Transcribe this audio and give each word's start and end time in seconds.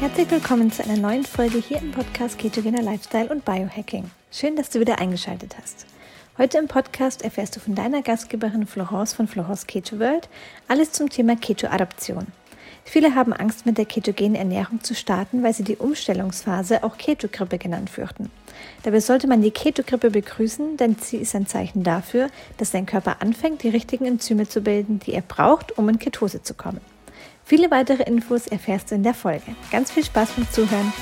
Herzlich 0.00 0.30
willkommen 0.30 0.72
zu 0.72 0.82
einer 0.82 0.96
neuen 0.96 1.24
Folge 1.24 1.58
hier 1.58 1.78
im 1.78 1.92
Podcast 1.92 2.38
Ketogener 2.38 2.82
Lifestyle 2.82 3.28
und 3.30 3.44
Biohacking. 3.44 4.10
Schön, 4.32 4.56
dass 4.56 4.68
du 4.68 4.80
wieder 4.80 4.98
eingeschaltet 4.98 5.56
hast. 5.60 5.86
Heute 6.36 6.58
im 6.58 6.66
Podcast 6.66 7.22
erfährst 7.22 7.54
du 7.54 7.60
von 7.60 7.76
deiner 7.76 8.02
Gastgeberin 8.02 8.66
Florence 8.66 9.14
von 9.14 9.28
Florence 9.28 9.66
Keto 9.66 10.00
World 10.00 10.28
alles 10.68 10.92
zum 10.92 11.08
Thema 11.08 11.36
Keto-Adaption. 11.36 12.26
Viele 12.84 13.14
haben 13.14 13.32
Angst, 13.32 13.66
mit 13.66 13.78
der 13.78 13.86
ketogenen 13.86 14.34
Ernährung 14.34 14.82
zu 14.82 14.94
starten, 14.94 15.42
weil 15.42 15.54
sie 15.54 15.64
die 15.64 15.76
Umstellungsphase 15.76 16.84
auch 16.84 16.98
Ketogrippe 16.98 17.56
genannt 17.56 17.88
fürchten. 17.88 18.30
Dabei 18.82 19.00
sollte 19.00 19.26
man 19.26 19.42
die 19.42 19.52
Ketogrippe 19.52 20.10
begrüßen, 20.10 20.76
denn 20.76 20.96
sie 21.00 21.16
ist 21.16 21.34
ein 21.34 21.46
Zeichen 21.46 21.82
dafür, 21.82 22.28
dass 22.58 22.72
dein 22.72 22.84
Körper 22.84 23.22
anfängt, 23.22 23.62
die 23.62 23.70
richtigen 23.70 24.04
Enzyme 24.04 24.46
zu 24.48 24.60
bilden, 24.60 24.98
die 24.98 25.14
er 25.14 25.22
braucht, 25.22 25.78
um 25.78 25.88
in 25.88 25.98
Ketose 25.98 26.42
zu 26.42 26.52
kommen. 26.52 26.80
Viele 27.46 27.70
weitere 27.70 28.04
Infos 28.04 28.46
erfährst 28.46 28.90
du 28.90 28.94
in 28.94 29.02
der 29.02 29.12
Folge. 29.12 29.54
Ganz 29.70 29.90
viel 29.90 30.02
Spaß 30.02 30.30
beim 30.32 30.50
Zuhören. 30.50 30.92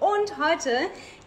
Und 0.00 0.36
heute 0.38 0.70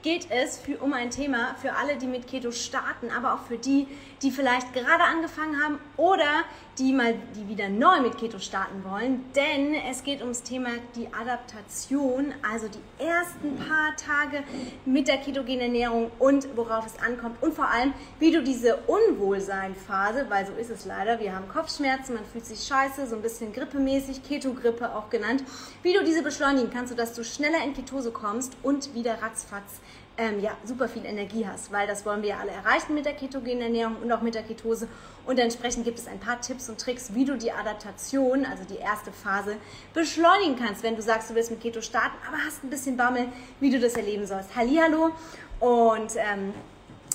geht 0.03 0.27
es 0.29 0.57
für, 0.57 0.77
um 0.79 0.91
ein 0.91 1.09
Thema 1.09 1.55
für 1.61 1.73
alle, 1.73 1.95
die 1.95 2.07
mit 2.07 2.27
Keto 2.27 2.51
starten, 2.51 3.09
aber 3.09 3.33
auch 3.33 3.43
für 3.47 3.57
die, 3.57 3.87
die 4.21 4.31
vielleicht 4.31 4.73
gerade 4.73 5.03
angefangen 5.03 5.61
haben 5.61 5.79
oder 5.95 6.43
die 6.79 6.93
mal 6.93 7.15
die 7.35 7.47
wieder 7.47 7.69
neu 7.69 8.01
mit 8.01 8.17
Keto 8.17 8.39
starten 8.39 8.83
wollen, 8.83 9.25
denn 9.35 9.73
es 9.89 10.03
geht 10.03 10.21
ums 10.21 10.43
Thema 10.43 10.69
die 10.95 11.07
Adaptation, 11.13 12.33
also 12.51 12.67
die 12.67 13.03
ersten 13.03 13.55
paar 13.57 13.95
Tage 13.95 14.43
mit 14.85 15.07
der 15.07 15.17
ketogenen 15.17 15.61
Ernährung 15.61 16.11
und 16.19 16.55
worauf 16.55 16.85
es 16.85 17.01
ankommt. 17.01 17.41
Und 17.41 17.53
vor 17.53 17.67
allem, 17.67 17.93
wie 18.19 18.31
du 18.31 18.43
diese 18.43 18.77
Unwohlseinphase, 18.87 20.27
weil 20.29 20.45
so 20.45 20.53
ist 20.53 20.69
es 20.69 20.85
leider, 20.85 21.19
wir 21.19 21.35
haben 21.35 21.47
Kopfschmerzen, 21.49 22.15
man 22.15 22.25
fühlt 22.25 22.45
sich 22.45 22.63
scheiße, 22.67 23.07
so 23.07 23.15
ein 23.15 23.21
bisschen 23.21 23.53
grippemäßig, 23.53 24.23
Ketogrippe 24.23 24.93
auch 24.95 25.09
genannt, 25.09 25.43
wie 25.81 25.93
du 25.93 26.03
diese 26.03 26.21
beschleunigen 26.21 26.69
kannst, 26.71 26.89
sodass 26.89 27.13
du 27.13 27.23
schneller 27.23 27.63
in 27.63 27.73
Ketose 27.73 28.11
kommst 28.11 28.55
und 28.61 28.93
wieder 28.93 29.21
ratzfatz 29.21 29.81
ähm, 30.17 30.39
ja, 30.39 30.57
super 30.63 30.87
viel 30.87 31.05
Energie 31.05 31.45
hast, 31.47 31.71
weil 31.71 31.87
das 31.87 32.05
wollen 32.05 32.21
wir 32.21 32.29
ja 32.29 32.39
alle 32.39 32.51
erreichen 32.51 32.93
mit 32.93 33.05
der 33.05 33.13
ketogenen 33.13 33.61
Ernährung 33.61 33.97
und 34.01 34.11
auch 34.11 34.21
mit 34.21 34.35
der 34.35 34.43
Ketose. 34.43 34.87
Und 35.25 35.39
entsprechend 35.39 35.85
gibt 35.85 35.99
es 35.99 36.07
ein 36.07 36.19
paar 36.19 36.41
Tipps 36.41 36.69
und 36.69 36.79
Tricks, 36.79 37.13
wie 37.13 37.25
du 37.25 37.37
die 37.37 37.51
Adaptation, 37.51 38.45
also 38.45 38.63
die 38.63 38.77
erste 38.77 39.11
Phase, 39.11 39.57
beschleunigen 39.93 40.57
kannst, 40.57 40.83
wenn 40.83 40.95
du 40.95 41.01
sagst, 41.01 41.29
du 41.29 41.35
willst 41.35 41.51
mit 41.51 41.61
Keto 41.61 41.81
starten, 41.81 42.15
aber 42.27 42.37
hast 42.45 42.63
ein 42.63 42.69
bisschen 42.69 42.97
Bammel, 42.97 43.27
wie 43.59 43.69
du 43.69 43.79
das 43.79 43.93
erleben 43.93 44.25
sollst. 44.25 44.55
Hallihallo 44.55 45.11
und 45.59 46.15
ähm, 46.15 46.53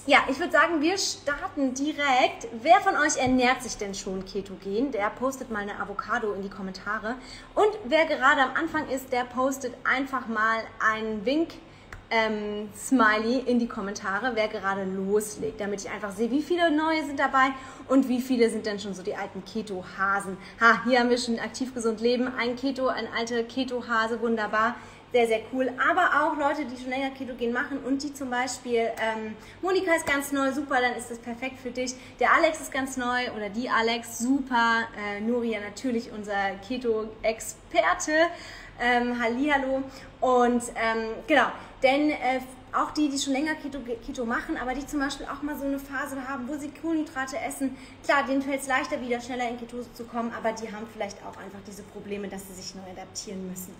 ja, 0.05 0.19
ich 0.28 0.41
würde 0.41 0.50
sagen, 0.50 0.80
wir 0.80 0.98
starten 0.98 1.75
direkt. 1.75 2.48
Wer 2.61 2.80
von 2.80 2.97
euch 2.97 3.19
ernährt 3.19 3.62
sich 3.62 3.77
denn 3.77 3.95
schon 3.95 4.25
ketogen? 4.25 4.91
Der 4.91 5.08
postet 5.11 5.53
mal 5.53 5.61
eine 5.61 5.78
Avocado 5.78 6.33
in 6.33 6.42
die 6.42 6.50
Kommentare. 6.50 7.14
Und 7.55 7.70
wer 7.84 8.06
gerade 8.06 8.42
am 8.42 8.50
Anfang 8.56 8.89
ist, 8.89 9.12
der 9.12 9.23
postet 9.23 9.75
einfach 9.84 10.27
mal 10.27 10.58
einen 10.80 11.25
Wink 11.25 11.50
ähm, 12.13 12.69
Smiley 12.77 13.41
in 13.47 13.59
die 13.59 13.67
Kommentare, 13.67 14.33
wer 14.35 14.49
gerade 14.49 14.85
loslegt, 14.85 15.61
damit 15.61 15.83
ich 15.83 15.91
einfach 15.91 16.13
sehe, 16.13 16.31
wie 16.31 16.43
viele 16.43 16.71
neue 16.71 17.05
sind 17.05 17.19
dabei 17.19 17.49
und 17.89 18.09
wie 18.09 18.21
viele 18.21 18.51
sind 18.51 18.67
denn 18.67 18.79
schon 18.79 18.95
so 18.95 19.03
die 19.03 19.17
alten 19.17 19.43
Keto-Hasen. 19.45 20.37
Ha, 20.61 20.85
hier 20.85 21.01
haben 21.01 21.09
wir 21.09 21.19
schon 21.19 21.39
aktiv 21.39 21.75
gesund 21.75 22.01
leben, 22.01 22.31
ein 22.39 22.55
Keto, 22.55 22.89
ein 22.89 23.07
alter 23.17 23.43
Keto-Hase, 23.43 24.21
wunderbar. 24.21 24.77
Sehr, 25.13 25.27
sehr 25.27 25.41
cool. 25.53 25.71
Aber 25.91 26.25
auch 26.25 26.39
Leute, 26.39 26.65
die 26.65 26.81
schon 26.81 26.89
länger 26.89 27.11
Ketogen 27.11 27.53
machen 27.53 27.79
und 27.85 28.03
die 28.03 28.15
zum 28.15 28.31
Beispiel, 28.31 28.79
ähm, 28.79 29.37
Monika 29.61 29.95
ist 29.95 30.07
ganz 30.07 30.33
neu, 30.33 30.53
super, 30.53 30.81
dann 30.81 30.95
ist 30.95 31.11
das 31.11 31.19
perfekt 31.19 31.59
für 31.63 31.71
dich. 31.71 31.95
Der 32.19 32.33
Alex 32.33 32.63
ist 32.63 32.73
ganz 32.73 32.97
neu 32.97 33.31
oder 33.37 33.51
die 33.51 33.69
Alex, 33.69 34.19
super. 34.19 34.89
Äh, 34.97 35.21
Nuria 35.21 35.61
natürlich 35.61 36.11
unser 36.13 36.53
Keto-Experte. 36.67 38.13
Ähm, 38.81 39.23
Hallihallo. 39.23 39.83
Und 40.23 40.63
ähm, 40.77 41.11
genau, 41.27 41.48
denn 41.83 42.11
äh, 42.11 42.41
auch 42.73 42.91
die, 42.93 43.09
die 43.09 43.19
schon 43.19 43.33
länger 43.35 43.55
Keto, 43.55 43.79
Keto 43.81 44.25
machen, 44.25 44.57
aber 44.57 44.75
die 44.75 44.87
zum 44.87 45.01
Beispiel 45.01 45.27
auch 45.27 45.43
mal 45.43 45.57
so 45.59 45.65
eine 45.65 45.79
Phase 45.79 46.17
haben, 46.27 46.48
wo 46.48 46.57
sie 46.57 46.70
Kohlenhydrate 46.70 47.39
essen, 47.39 47.77
klar, 48.05 48.25
denen 48.27 48.43
fällt 48.43 48.63
es 48.63 48.67
leichter, 48.67 49.01
wieder 49.01 49.20
schneller 49.20 49.48
in 49.48 49.59
Ketose 49.59 49.92
zu 49.92 50.05
kommen, 50.05 50.33
aber 50.33 50.53
die 50.53 50.73
haben 50.73 50.87
vielleicht 50.92 51.19
auch 51.25 51.37
einfach 51.37 51.61
diese 51.67 51.83
Probleme, 51.83 52.29
dass 52.29 52.48
sie 52.48 52.55
sich 52.55 52.75
neu 52.75 52.91
adaptieren 52.91 53.48
müssen. 53.48 53.75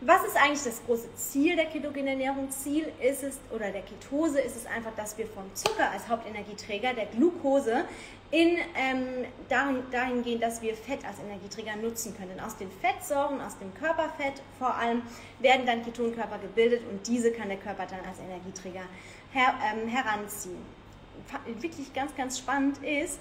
Was 0.00 0.24
ist 0.24 0.36
eigentlich 0.36 0.62
das 0.62 0.80
große 0.86 1.12
Ziel 1.16 1.56
der 1.56 1.66
ketogenen 1.66 2.06
Ernährung? 2.20 2.48
Ziel 2.52 2.86
ist 3.02 3.24
es, 3.24 3.40
oder 3.50 3.72
der 3.72 3.82
Ketose 3.82 4.38
ist 4.38 4.54
es 4.54 4.66
einfach, 4.66 4.94
dass 4.94 5.18
wir 5.18 5.26
vom 5.26 5.52
Zucker 5.54 5.90
als 5.90 6.08
Hauptenergieträger, 6.08 6.94
der 6.94 7.06
Glucose, 7.06 7.84
in, 8.30 8.58
ähm, 8.76 9.24
dahin, 9.48 9.82
dahingehend, 9.90 10.42
dass 10.42 10.60
wir 10.60 10.74
Fett 10.74 11.04
als 11.06 11.18
Energieträger 11.18 11.76
nutzen 11.76 12.14
können. 12.16 12.38
Aus 12.40 12.56
den 12.56 12.70
Fettsäuren, 12.70 13.40
aus 13.40 13.58
dem 13.58 13.72
Körperfett 13.74 14.42
vor 14.58 14.74
allem, 14.74 15.02
werden 15.38 15.64
dann 15.64 15.82
Ketonkörper 15.82 16.38
gebildet 16.38 16.82
und 16.90 17.06
diese 17.06 17.32
kann 17.32 17.48
der 17.48 17.56
Körper 17.56 17.86
dann 17.86 18.00
als 18.06 18.18
Energieträger 18.18 18.84
her, 19.32 19.54
ähm, 19.72 19.88
heranziehen. 19.88 20.58
Wirklich 21.60 21.92
ganz, 21.94 22.14
ganz 22.14 22.38
spannend 22.38 22.78
ist, 22.82 23.18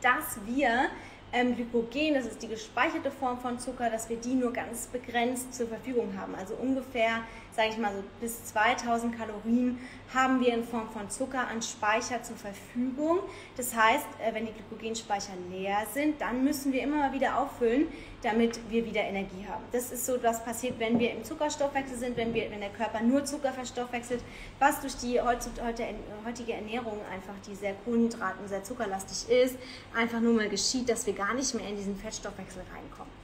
dass 0.00 0.38
wir 0.46 0.88
ähm, 1.32 1.56
Glykogen, 1.56 2.14
das 2.14 2.26
ist 2.26 2.42
die 2.42 2.48
gespeicherte 2.48 3.10
Form 3.10 3.38
von 3.40 3.58
Zucker, 3.58 3.90
dass 3.90 4.08
wir 4.08 4.16
die 4.16 4.34
nur 4.34 4.52
ganz 4.52 4.86
begrenzt 4.86 5.52
zur 5.52 5.66
Verfügung 5.66 6.14
haben. 6.16 6.34
Also 6.34 6.54
ungefähr, 6.54 7.22
sage 7.54 7.68
ich 7.70 7.78
mal 7.78 7.92
so, 7.94 8.02
bis 8.20 8.44
2000 8.46 9.16
Kalorien 9.16 9.78
haben 10.12 10.40
wir 10.40 10.54
in 10.54 10.64
Form 10.64 10.88
von 10.90 11.08
Zucker 11.08 11.46
an 11.48 11.62
Speicher 11.62 12.22
zur 12.22 12.36
Verfügung. 12.36 13.20
Das 13.56 13.74
heißt, 13.74 14.06
äh, 14.20 14.34
wenn 14.34 14.46
die 14.46 14.52
Glykogenspeicher 14.52 15.32
leer 15.50 15.86
sind, 15.92 16.20
dann 16.20 16.44
müssen 16.44 16.72
wir 16.72 16.82
immer 16.82 16.96
mal 16.96 17.12
wieder 17.12 17.38
auffüllen, 17.38 17.88
damit 18.22 18.58
wir 18.70 18.84
wieder 18.84 19.02
Energie 19.02 19.46
haben. 19.48 19.64
Das 19.72 19.92
ist 19.92 20.06
so, 20.06 20.22
was 20.22 20.44
passiert, 20.44 20.78
wenn 20.78 20.98
wir 20.98 21.12
im 21.12 21.24
Zuckerstoffwechsel 21.24 21.96
sind, 21.96 22.16
wenn, 22.16 22.34
wir, 22.34 22.50
wenn 22.50 22.60
der 22.60 22.70
Körper 22.70 23.00
nur 23.00 23.24
Zucker 23.24 23.52
verstoffwechselt, 23.52 24.22
was 24.58 24.80
durch 24.80 24.96
die 24.96 25.20
heutige 25.20 26.52
Ernährung 26.52 26.98
einfach, 27.12 27.34
die 27.46 27.54
sehr 27.54 27.74
kohlenhydraten, 27.84 28.48
sehr 28.48 28.64
zuckerlastig 28.64 29.30
ist, 29.30 29.56
einfach 29.96 30.20
nur 30.20 30.34
mal 30.34 30.48
geschieht, 30.48 30.88
dass 30.88 31.06
wir 31.06 31.12
gar 31.12 31.34
nicht 31.34 31.54
mehr 31.54 31.68
in 31.68 31.76
diesen 31.76 31.96
Fettstoffwechsel 31.96 32.62
reinkommen. 32.74 33.23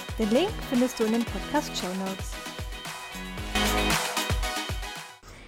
Den 0.19 0.29
Link 0.29 0.51
findest 0.69 0.99
du 0.99 1.05
in 1.05 1.13
den 1.13 1.25
Podcast 1.25 1.71
Show 1.77 1.87
Notes. 1.87 2.31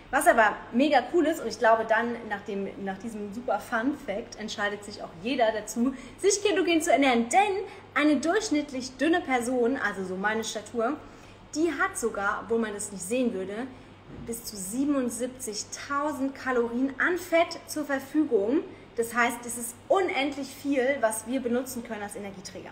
Was 0.09 0.27
aber 0.27 0.55
mega 0.71 1.03
cool 1.13 1.25
ist, 1.25 1.41
und 1.41 1.47
ich 1.47 1.59
glaube 1.59 1.85
dann 1.89 2.15
nach, 2.29 2.41
dem, 2.41 2.67
nach 2.83 2.97
diesem 2.97 3.33
super 3.33 3.59
Fun 3.59 3.97
Fact 4.05 4.39
entscheidet 4.39 4.83
sich 4.85 5.01
auch 5.01 5.09
jeder 5.21 5.51
dazu, 5.51 5.93
sich 6.19 6.41
ketogen 6.43 6.81
zu 6.81 6.91
ernähren. 6.91 7.27
Denn 7.29 7.65
eine 7.93 8.17
durchschnittlich 8.17 8.95
dünne 8.97 9.21
Person, 9.21 9.77
also 9.77 10.05
so 10.05 10.15
meine 10.15 10.43
Statur, 10.43 10.97
die 11.55 11.71
hat 11.71 11.97
sogar, 11.97 12.43
obwohl 12.43 12.59
man 12.59 12.73
das 12.73 12.91
nicht 12.91 13.03
sehen 13.03 13.33
würde, 13.33 13.67
bis 14.25 14.45
zu 14.45 14.55
77.000 14.55 16.31
Kalorien 16.31 16.93
an 16.99 17.17
Fett 17.17 17.59
zur 17.67 17.83
Verfügung. 17.83 18.59
Das 18.95 19.15
heißt, 19.15 19.39
es 19.45 19.57
ist 19.57 19.75
unendlich 19.87 20.47
viel, 20.47 20.97
was 21.01 21.25
wir 21.25 21.39
benutzen 21.39 21.83
können 21.83 22.03
als 22.03 22.15
Energieträger. 22.15 22.69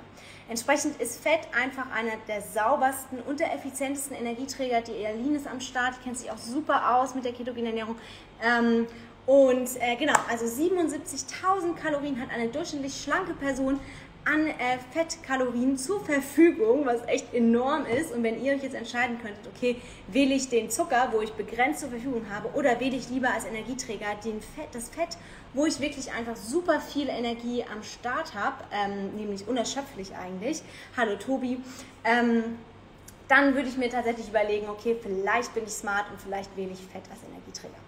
Entsprechend 0.52 1.00
ist 1.00 1.24
Fett 1.24 1.48
einfach 1.58 1.90
einer 1.96 2.18
der 2.28 2.42
saubersten 2.42 3.22
und 3.22 3.40
der 3.40 3.54
effizientesten 3.56 4.18
Energieträger. 4.18 4.82
Die 4.82 4.92
Ealin 4.92 5.34
ist 5.34 5.48
am 5.48 5.62
Start, 5.62 5.94
die 5.98 6.04
kennt 6.04 6.18
sich 6.18 6.30
auch 6.30 6.38
super 6.38 6.98
aus 6.98 7.16
mit 7.16 7.24
der 7.24 7.32
ketogenen 7.32 7.68
Ernährung. 7.68 7.96
Ähm, 8.44 8.86
und 9.26 9.70
äh, 9.80 9.96
genau, 9.96 10.20
also 10.30 10.44
77.000 10.44 11.76
Kalorien 11.82 12.20
hat 12.20 12.32
eine 12.32 12.50
durchschnittlich 12.50 13.02
schlanke 13.02 13.34
Person 13.34 13.80
an 14.24 14.48
äh, 14.48 14.54
Fettkalorien 14.92 15.78
zur 15.78 16.04
Verfügung, 16.06 16.86
was 16.86 17.02
echt 17.08 17.34
enorm 17.34 17.86
ist. 17.86 18.12
Und 18.14 18.24
wenn 18.24 18.44
ihr 18.44 18.54
euch 18.54 18.64
jetzt 18.64 18.76
entscheiden 18.76 19.20
könntet, 19.20 19.48
okay, 19.48 19.78
wähle 20.08 20.36
ich 20.36 20.50
den 20.50 20.70
Zucker, 20.70 21.10
wo 21.12 21.22
ich 21.22 21.32
begrenzt 21.34 21.82
zur 21.82 21.90
Verfügung 21.90 22.26
habe, 22.30 22.50
oder 22.54 22.80
wähle 22.80 22.96
ich 22.96 23.10
lieber 23.10 23.34
als 23.34 23.46
Energieträger 23.46 24.16
den 24.24 24.42
Fett, 24.42 24.70
das 24.74 24.90
Fett, 24.90 25.18
wo 25.54 25.66
ich 25.66 25.80
wirklich 25.80 26.12
einfach 26.12 26.36
super 26.36 26.80
viel 26.80 27.10
Energie 27.10 27.64
am 27.72 27.82
Start 27.84 28.36
habe, 28.36 28.64
ähm, 28.72 29.16
nämlich 29.16 29.48
unerschöpflich 29.48 30.16
eigentlich. 30.16 30.62
Hallo 30.96 31.16
Tobi. 31.16 31.60
Ähm, 32.04 32.44
dann 33.28 33.56
würde 33.56 33.70
ich 33.70 33.78
mir 33.78 33.90
tatsächlich 33.90 34.28
überlegen, 34.28 34.70
okay, 34.70 34.96
vielleicht 35.02 35.54
bin 35.54 35.64
ich 35.64 35.72
smart 35.72 36.12
und 36.12 36.20
vielleicht 36.22 36.56
wähle 36.58 36.72
ich 36.72 36.80
Fett 36.80 37.04
als 37.10 37.22
Energieträger. 37.24 37.80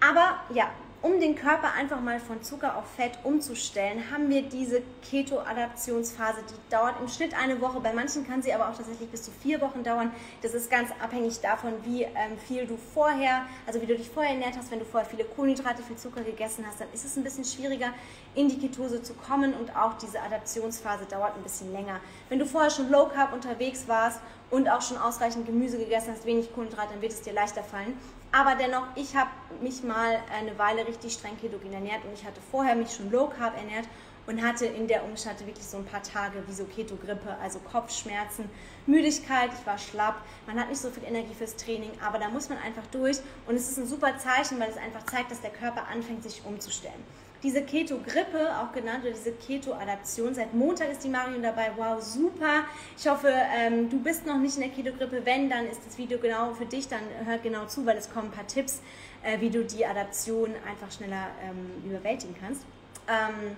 Aber 0.00 0.38
ja, 0.54 0.70
um 1.00 1.20
den 1.20 1.36
Körper 1.36 1.72
einfach 1.74 2.00
mal 2.00 2.18
von 2.18 2.42
Zucker 2.42 2.76
auf 2.76 2.84
Fett 2.96 3.18
umzustellen, 3.22 4.10
haben 4.10 4.28
wir 4.28 4.42
diese 4.42 4.82
Keto-Adaptionsphase, 5.08 6.40
die 6.48 6.70
dauert 6.70 7.00
im 7.00 7.08
Schnitt 7.08 7.34
eine 7.40 7.60
Woche. 7.60 7.78
Bei 7.80 7.92
manchen 7.92 8.26
kann 8.26 8.42
sie 8.42 8.52
aber 8.52 8.68
auch 8.68 8.76
tatsächlich 8.76 9.08
bis 9.08 9.22
zu 9.22 9.30
vier 9.30 9.60
Wochen 9.60 9.84
dauern. 9.84 10.10
Das 10.42 10.54
ist 10.54 10.68
ganz 10.70 10.90
abhängig 11.00 11.40
davon, 11.40 11.72
wie 11.84 12.02
ähm, 12.02 12.36
viel 12.48 12.66
du 12.66 12.76
vorher, 12.76 13.46
also 13.66 13.80
wie 13.80 13.86
du 13.86 13.96
dich 13.96 14.10
vorher 14.10 14.32
ernährt 14.32 14.56
hast. 14.56 14.72
Wenn 14.72 14.80
du 14.80 14.84
vorher 14.84 15.08
viele 15.08 15.24
Kohlenhydrate, 15.24 15.84
viel 15.84 15.96
Zucker 15.96 16.22
gegessen 16.22 16.64
hast, 16.66 16.80
dann 16.80 16.88
ist 16.92 17.04
es 17.04 17.16
ein 17.16 17.22
bisschen 17.22 17.44
schwieriger, 17.44 17.92
in 18.34 18.48
die 18.48 18.58
Ketose 18.58 19.00
zu 19.00 19.14
kommen 19.14 19.54
und 19.54 19.76
auch 19.76 19.94
diese 19.98 20.20
Adaptionsphase 20.20 21.04
dauert 21.04 21.36
ein 21.36 21.42
bisschen 21.44 21.72
länger. 21.72 22.00
Wenn 22.28 22.40
du 22.40 22.46
vorher 22.46 22.70
schon 22.70 22.90
Low 22.90 23.06
Carb 23.06 23.32
unterwegs 23.32 23.86
warst 23.86 24.20
und 24.50 24.68
auch 24.68 24.82
schon 24.82 24.98
ausreichend 24.98 25.46
Gemüse 25.46 25.78
gegessen 25.78 26.12
hast, 26.12 26.26
wenig 26.26 26.52
Kohlenhydrate, 26.52 26.94
dann 26.94 27.02
wird 27.02 27.12
es 27.12 27.22
dir 27.22 27.32
leichter 27.32 27.62
fallen. 27.62 27.96
Aber 28.30 28.54
dennoch, 28.56 28.84
ich 28.94 29.16
habe 29.16 29.30
mich 29.60 29.82
mal 29.82 30.18
eine 30.38 30.58
Weile 30.58 30.86
richtig 30.86 31.14
streng 31.14 31.36
ketogen 31.38 31.72
ernährt 31.72 32.04
und 32.04 32.12
ich 32.12 32.24
hatte 32.24 32.40
vorher 32.50 32.76
mich 32.76 32.92
schon 32.92 33.10
Low 33.10 33.28
Carb 33.28 33.56
ernährt 33.56 33.88
und 34.28 34.42
hatte 34.42 34.66
in 34.66 34.86
der 34.86 35.04
Umstatte 35.04 35.46
wirklich 35.46 35.66
so 35.66 35.78
ein 35.78 35.84
paar 35.84 36.02
Tage 36.02 36.42
wie 36.46 36.52
so 36.52 36.64
Keto-Grippe, 36.64 37.36
also 37.42 37.58
Kopfschmerzen, 37.58 38.48
Müdigkeit, 38.86 39.50
ich 39.58 39.66
war 39.66 39.78
schlapp, 39.78 40.22
man 40.46 40.60
hat 40.60 40.68
nicht 40.68 40.80
so 40.80 40.90
viel 40.90 41.04
Energie 41.04 41.34
fürs 41.34 41.56
Training, 41.56 41.90
aber 42.04 42.18
da 42.18 42.28
muss 42.28 42.48
man 42.48 42.58
einfach 42.58 42.86
durch 42.92 43.18
und 43.46 43.56
es 43.56 43.70
ist 43.70 43.78
ein 43.78 43.86
super 43.86 44.16
Zeichen, 44.18 44.60
weil 44.60 44.70
es 44.70 44.76
einfach 44.76 45.04
zeigt, 45.06 45.30
dass 45.30 45.40
der 45.40 45.50
Körper 45.50 45.88
anfängt, 45.88 46.22
sich 46.22 46.42
umzustellen 46.44 47.02
diese 47.42 47.62
Keto-Grippe, 47.62 48.50
auch 48.58 48.72
genannt, 48.72 49.04
oder 49.04 49.12
diese 49.12 49.32
Keto-Adaption. 49.32 50.34
Seit 50.34 50.54
Montag 50.54 50.90
ist 50.90 51.04
die 51.04 51.08
Marion 51.08 51.42
dabei. 51.42 51.70
Wow, 51.76 52.02
super. 52.02 52.64
Ich 52.96 53.06
hoffe, 53.06 53.32
ähm, 53.56 53.88
du 53.88 54.00
bist 54.00 54.26
noch 54.26 54.38
nicht 54.38 54.56
in 54.56 54.62
der 54.62 54.70
Keto-Grippe. 54.70 55.24
Wenn, 55.24 55.48
dann 55.48 55.66
ist 55.68 55.80
das 55.86 55.96
Video 55.98 56.18
genau 56.18 56.52
für 56.52 56.66
dich. 56.66 56.88
Dann 56.88 57.00
hört 57.24 57.42
genau 57.42 57.66
zu, 57.66 57.86
weil 57.86 57.96
es 57.96 58.12
kommen 58.12 58.28
ein 58.28 58.32
paar 58.32 58.46
Tipps, 58.46 58.80
äh, 59.22 59.40
wie 59.40 59.50
du 59.50 59.64
die 59.64 59.86
Adaption 59.86 60.50
einfach 60.68 60.90
schneller 60.90 61.28
ähm, 61.42 61.88
überwältigen 61.88 62.34
kannst. 62.40 62.62
Ähm, 63.06 63.56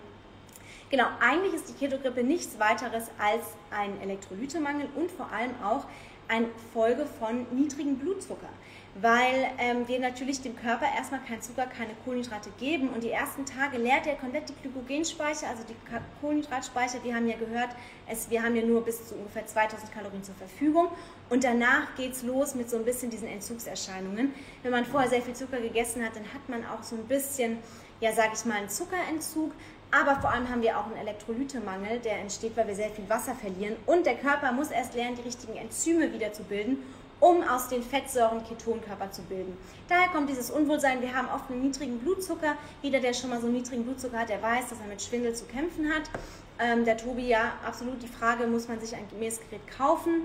genau, 0.91 1.07
eigentlich 1.21 1.55
ist 1.55 1.69
die 1.69 1.75
Keto-Grippe 1.75 2.23
nichts 2.23 2.59
weiteres 2.59 3.11
als 3.19 3.45
ein 3.71 4.01
Elektrolytemangel 4.03 4.89
und 4.97 5.11
vor 5.11 5.31
allem 5.33 5.53
auch 5.65 5.87
eine 6.29 6.47
Folge 6.73 7.07
von 7.07 7.47
niedrigem 7.53 7.97
Blutzucker 7.97 8.51
weil 8.97 9.51
ähm, 9.59 9.87
wir 9.87 10.01
natürlich 10.01 10.43
dem 10.43 10.57
Körper 10.57 10.87
erstmal 10.97 11.21
keinen 11.21 11.41
Zucker, 11.41 11.67
keine 11.67 11.93
Kohlenhydrate 12.05 12.51
geben 12.59 12.89
und 12.89 13.05
die 13.05 13.11
ersten 13.11 13.47
Tage 13.47 13.79
leert 13.79 14.07
er 14.07 14.17
komplett 14.17 14.49
die 14.49 14.55
Glykogenspeicher, 14.63 15.49
also 15.49 15.63
die 15.69 15.77
Kohlenhydratspeicher. 16.21 17.03
Wir 17.05 17.15
haben 17.15 17.29
ja 17.29 17.37
gehört, 17.37 17.71
es, 18.09 18.29
wir 18.31 18.43
haben 18.43 18.57
ja 18.57 18.63
nur 18.63 18.85
bis 18.85 19.07
zu 19.07 19.15
ungefähr 19.15 19.47
2000 19.47 19.93
Kalorien 19.93 20.25
zur 20.25 20.35
Verfügung 20.35 20.89
und 21.29 21.45
danach 21.45 21.95
geht 21.97 22.13
es 22.13 22.23
los 22.25 22.55
mit 22.57 22.69
so 22.69 22.79
ein 22.79 22.85
bisschen 22.85 23.11
diesen 23.11 23.29
Entzugserscheinungen. 23.29 24.35
Wenn 24.63 24.73
man 24.73 24.85
vorher 24.85 25.09
sehr 25.09 25.23
viel 25.23 25.35
Zucker 25.35 25.61
gegessen 25.61 26.05
hat, 26.05 26.17
dann 26.17 26.25
hat 26.35 26.49
man 26.49 26.65
auch 26.67 26.83
so 26.83 26.97
ein 26.97 27.07
bisschen, 27.07 27.59
ja 28.01 28.13
sage 28.13 28.31
ich 28.35 28.45
mal, 28.45 28.57
einen 28.57 28.69
Zuckerentzug, 28.69 29.53
aber 29.91 30.21
vor 30.21 30.31
allem 30.31 30.49
haben 30.49 30.63
wir 30.63 30.79
auch 30.79 30.87
einen 30.87 30.97
Elektrolytemangel, 30.97 32.01
der 32.01 32.21
entsteht, 32.21 32.57
weil 32.57 32.67
wir 32.67 32.75
sehr 32.75 32.91
viel 32.91 33.09
Wasser 33.09 33.35
verlieren. 33.35 33.77
Und 33.87 34.07
der 34.07 34.17
Körper 34.17 34.53
muss 34.53 34.71
erst 34.71 34.95
lernen, 34.95 35.17
die 35.17 35.23
richtigen 35.23 35.57
Enzyme 35.57 36.13
wieder 36.13 36.33
zu 36.33 36.43
bilden 36.45 36.79
um 37.21 37.43
aus 37.43 37.69
den 37.69 37.83
Fettsäuren 37.83 38.43
Ketonkörper 38.45 39.11
zu 39.11 39.23
bilden. 39.23 39.57
Daher 39.89 40.09
kommt 40.09 40.29
dieses 40.29 40.51
Unwohlsein. 40.51 41.03
Wir 41.03 41.15
haben 41.15 41.29
oft 41.29 41.51
einen 41.51 41.63
niedrigen 41.63 41.99
Blutzucker. 41.99 42.57
Jeder, 42.83 43.01
der 43.01 43.13
schon 43.13 43.31
mal 43.31 43.41
so 43.41 43.47
einen 43.47 43.57
niedrigen 43.57 43.85
Blutzucker 43.85 44.19
hat, 44.19 44.31
der 44.31 44.43
weiß, 44.43 44.71
dass 44.71 44.81
er 44.81 44.87
mit 44.87 45.03
Schwindel 45.03 45.35
zu 45.35 45.45
kämpfen 45.45 45.93
hat. 45.93 46.11
Ähm, 46.59 46.85
der 46.85 46.97
Tobi, 46.97 47.29
ja, 47.29 47.53
absolut 47.67 48.03
die 48.03 48.09
Frage, 48.09 48.47
muss 48.47 48.69
man 48.69 48.81
sich 48.81 48.95
ein 48.95 49.07
Messgerät 49.19 49.61
kaufen? 49.77 50.23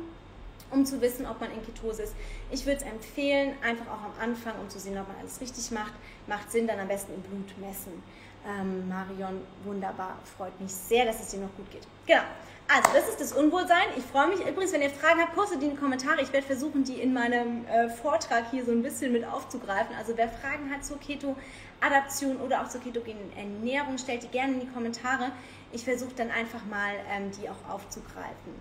um 0.72 0.84
zu 0.84 1.00
wissen, 1.00 1.28
ob 1.28 1.40
man 1.40 1.52
in 1.52 1.64
Ketose 1.64 2.02
ist. 2.02 2.16
Ich 2.52 2.66
würde 2.66 2.78
es 2.78 2.84
empfehlen, 2.84 3.54
einfach 3.64 3.86
auch 3.86 4.04
am 4.04 4.14
Anfang, 4.20 4.54
um 4.60 4.68
zu 4.68 4.80
sehen, 4.80 4.98
ob 4.98 5.08
man 5.08 5.18
alles 5.22 5.40
richtig 5.40 5.70
macht. 5.70 5.94
Macht 6.28 6.52
Sinn, 6.52 6.66
dann 6.66 6.80
am 6.80 6.88
besten 6.88 7.14
im 7.14 7.22
Blut 7.22 7.56
messen. 7.60 8.04
Ähm, 8.48 8.88
Marion, 8.88 9.42
wunderbar, 9.64 10.18
freut 10.38 10.60
mich 10.62 10.72
sehr, 10.72 11.06
dass 11.06 11.20
es 11.20 11.30
dir 11.30 11.40
noch 11.40 11.56
gut 11.56 11.70
geht. 11.72 11.88
Genau. 12.06 12.22
Also, 12.68 12.90
das 12.94 13.10
ist 13.10 13.22
das 13.22 13.32
Unwohlsein. 13.34 13.86
Ich 13.96 14.04
freue 14.04 14.28
mich 14.28 14.40
übrigens, 14.40 14.74
wenn 14.74 14.82
ihr 14.82 14.90
Fragen 14.90 15.22
habt, 15.22 15.36
postet 15.36 15.62
die 15.62 15.66
in 15.66 15.72
die 15.72 15.78
Kommentare. 15.78 16.22
Ich 16.22 16.34
werde 16.34 16.48
versuchen, 16.48 16.84
die 16.84 17.00
in 17.00 17.14
meinem 17.14 17.66
äh, 17.68 17.90
Vortrag 17.90 18.50
hier 18.50 18.66
so 18.66 18.72
ein 18.72 18.82
bisschen 18.82 19.12
mit 19.12 19.24
aufzugreifen. 19.24 19.96
Also, 19.96 20.14
wer 20.18 20.30
Fragen 20.30 20.72
hat 20.72 20.84
zur 20.84 21.00
Keto-Adaption 21.00 22.38
oder 22.38 22.62
auch 22.62 22.70
zur 22.70 22.82
ketogenen 22.82 23.32
Ernährung, 23.38 24.00
stellt 24.00 24.24
die 24.24 24.30
gerne 24.30 24.54
in 24.54 24.62
die 24.62 24.68
Kommentare. 24.68 25.32
Ich 25.74 25.84
versuche 25.84 26.16
dann 26.16 26.32
einfach 26.32 26.66
mal, 26.66 26.94
ähm, 27.12 27.30
die 27.40 27.48
auch 27.50 27.72
aufzugreifen. 27.72 28.56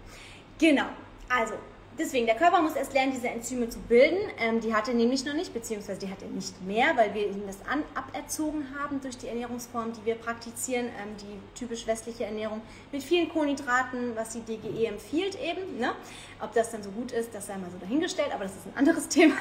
Genau. 0.59 0.87
Also, 1.31 1.55
Deswegen, 1.96 2.26
der 2.26 2.35
Körper 2.35 2.61
muss 2.61 2.75
erst 2.75 2.93
lernen, 2.93 3.12
diese 3.12 3.29
Enzyme 3.29 3.69
zu 3.69 3.79
bilden. 3.79 4.19
Ähm, 4.41 4.61
die 4.61 4.75
hat 4.75 4.88
er 4.88 4.94
nämlich 4.94 5.25
noch 5.25 5.35
nicht, 5.35 5.55
beziehungsweise 5.55 6.00
die 6.00 6.11
hat 6.11 6.23
er 6.23 6.29
nicht 6.29 6.61
mehr, 6.62 6.96
weil 6.96 7.14
wir 7.14 7.29
ihm 7.29 7.46
das 7.46 7.58
an, 7.69 7.85
aberzogen 7.94 8.67
haben 8.76 9.00
durch 9.00 9.17
die 9.17 9.29
Ernährungsform, 9.29 9.93
die 9.93 10.05
wir 10.05 10.17
praktizieren, 10.17 10.87
ähm, 10.87 11.17
die 11.20 11.58
typisch 11.58 11.87
westliche 11.87 12.25
Ernährung 12.25 12.62
mit 12.91 13.05
vielen 13.05 13.29
Kohlenhydraten, 13.29 14.17
was 14.17 14.31
die 14.31 14.41
DGE 14.41 14.87
empfiehlt 14.87 15.38
eben. 15.41 15.79
Ne? 15.79 15.93
Ob 16.41 16.52
das 16.52 16.73
dann 16.73 16.82
so 16.82 16.91
gut 16.91 17.12
ist, 17.12 17.32
das 17.32 17.46
sei 17.46 17.56
mal 17.58 17.70
so 17.70 17.79
dahingestellt, 17.79 18.32
aber 18.35 18.44
das 18.44 18.55
ist 18.56 18.67
ein 18.67 18.76
anderes 18.76 19.06
Thema. 19.14 19.37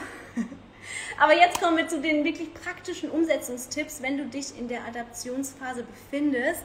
aber 1.19 1.35
jetzt 1.35 1.59
kommen 1.59 1.77
wir 1.77 1.87
zu 1.87 2.01
den 2.01 2.23
wirklich 2.23 2.53
praktischen 2.53 3.09
Umsetzungstipps, 3.09 4.03
wenn 4.03 4.19
du 4.19 4.27
dich 4.27 4.55
in 4.59 4.67
der 4.67 4.85
Adaptionsphase 4.85 5.83
befindest. 5.83 6.61